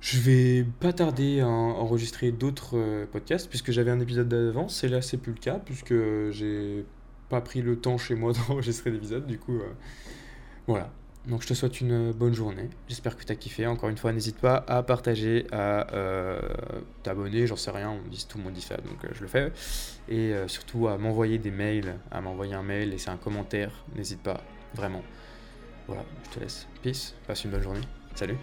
[0.00, 4.88] Je vais pas tarder à enregistrer d'autres euh, podcasts puisque j'avais un épisode d'avance et
[4.88, 5.94] là c'est plus le cas puisque
[6.30, 6.84] j'ai
[7.28, 9.26] pas pris le temps chez moi d'enregistrer l'épisode.
[9.26, 9.72] Du coup, euh,
[10.66, 10.90] voilà.
[11.26, 12.70] Donc je te souhaite une bonne journée.
[12.88, 13.66] J'espère que tu as kiffé.
[13.66, 16.40] Encore une fois, n'hésite pas à partager, à euh,
[17.02, 19.52] t'abonner, j'en sais rien, on dit tout le monde dit ça, donc je le fais.
[20.08, 24.40] Et surtout à m'envoyer des mails, à m'envoyer un mail, laisser un commentaire, n'hésite pas.
[24.74, 25.02] Vraiment.
[25.88, 26.66] Voilà, je te laisse.
[26.82, 27.80] Peace, passe une bonne journée.
[28.14, 28.36] Salut.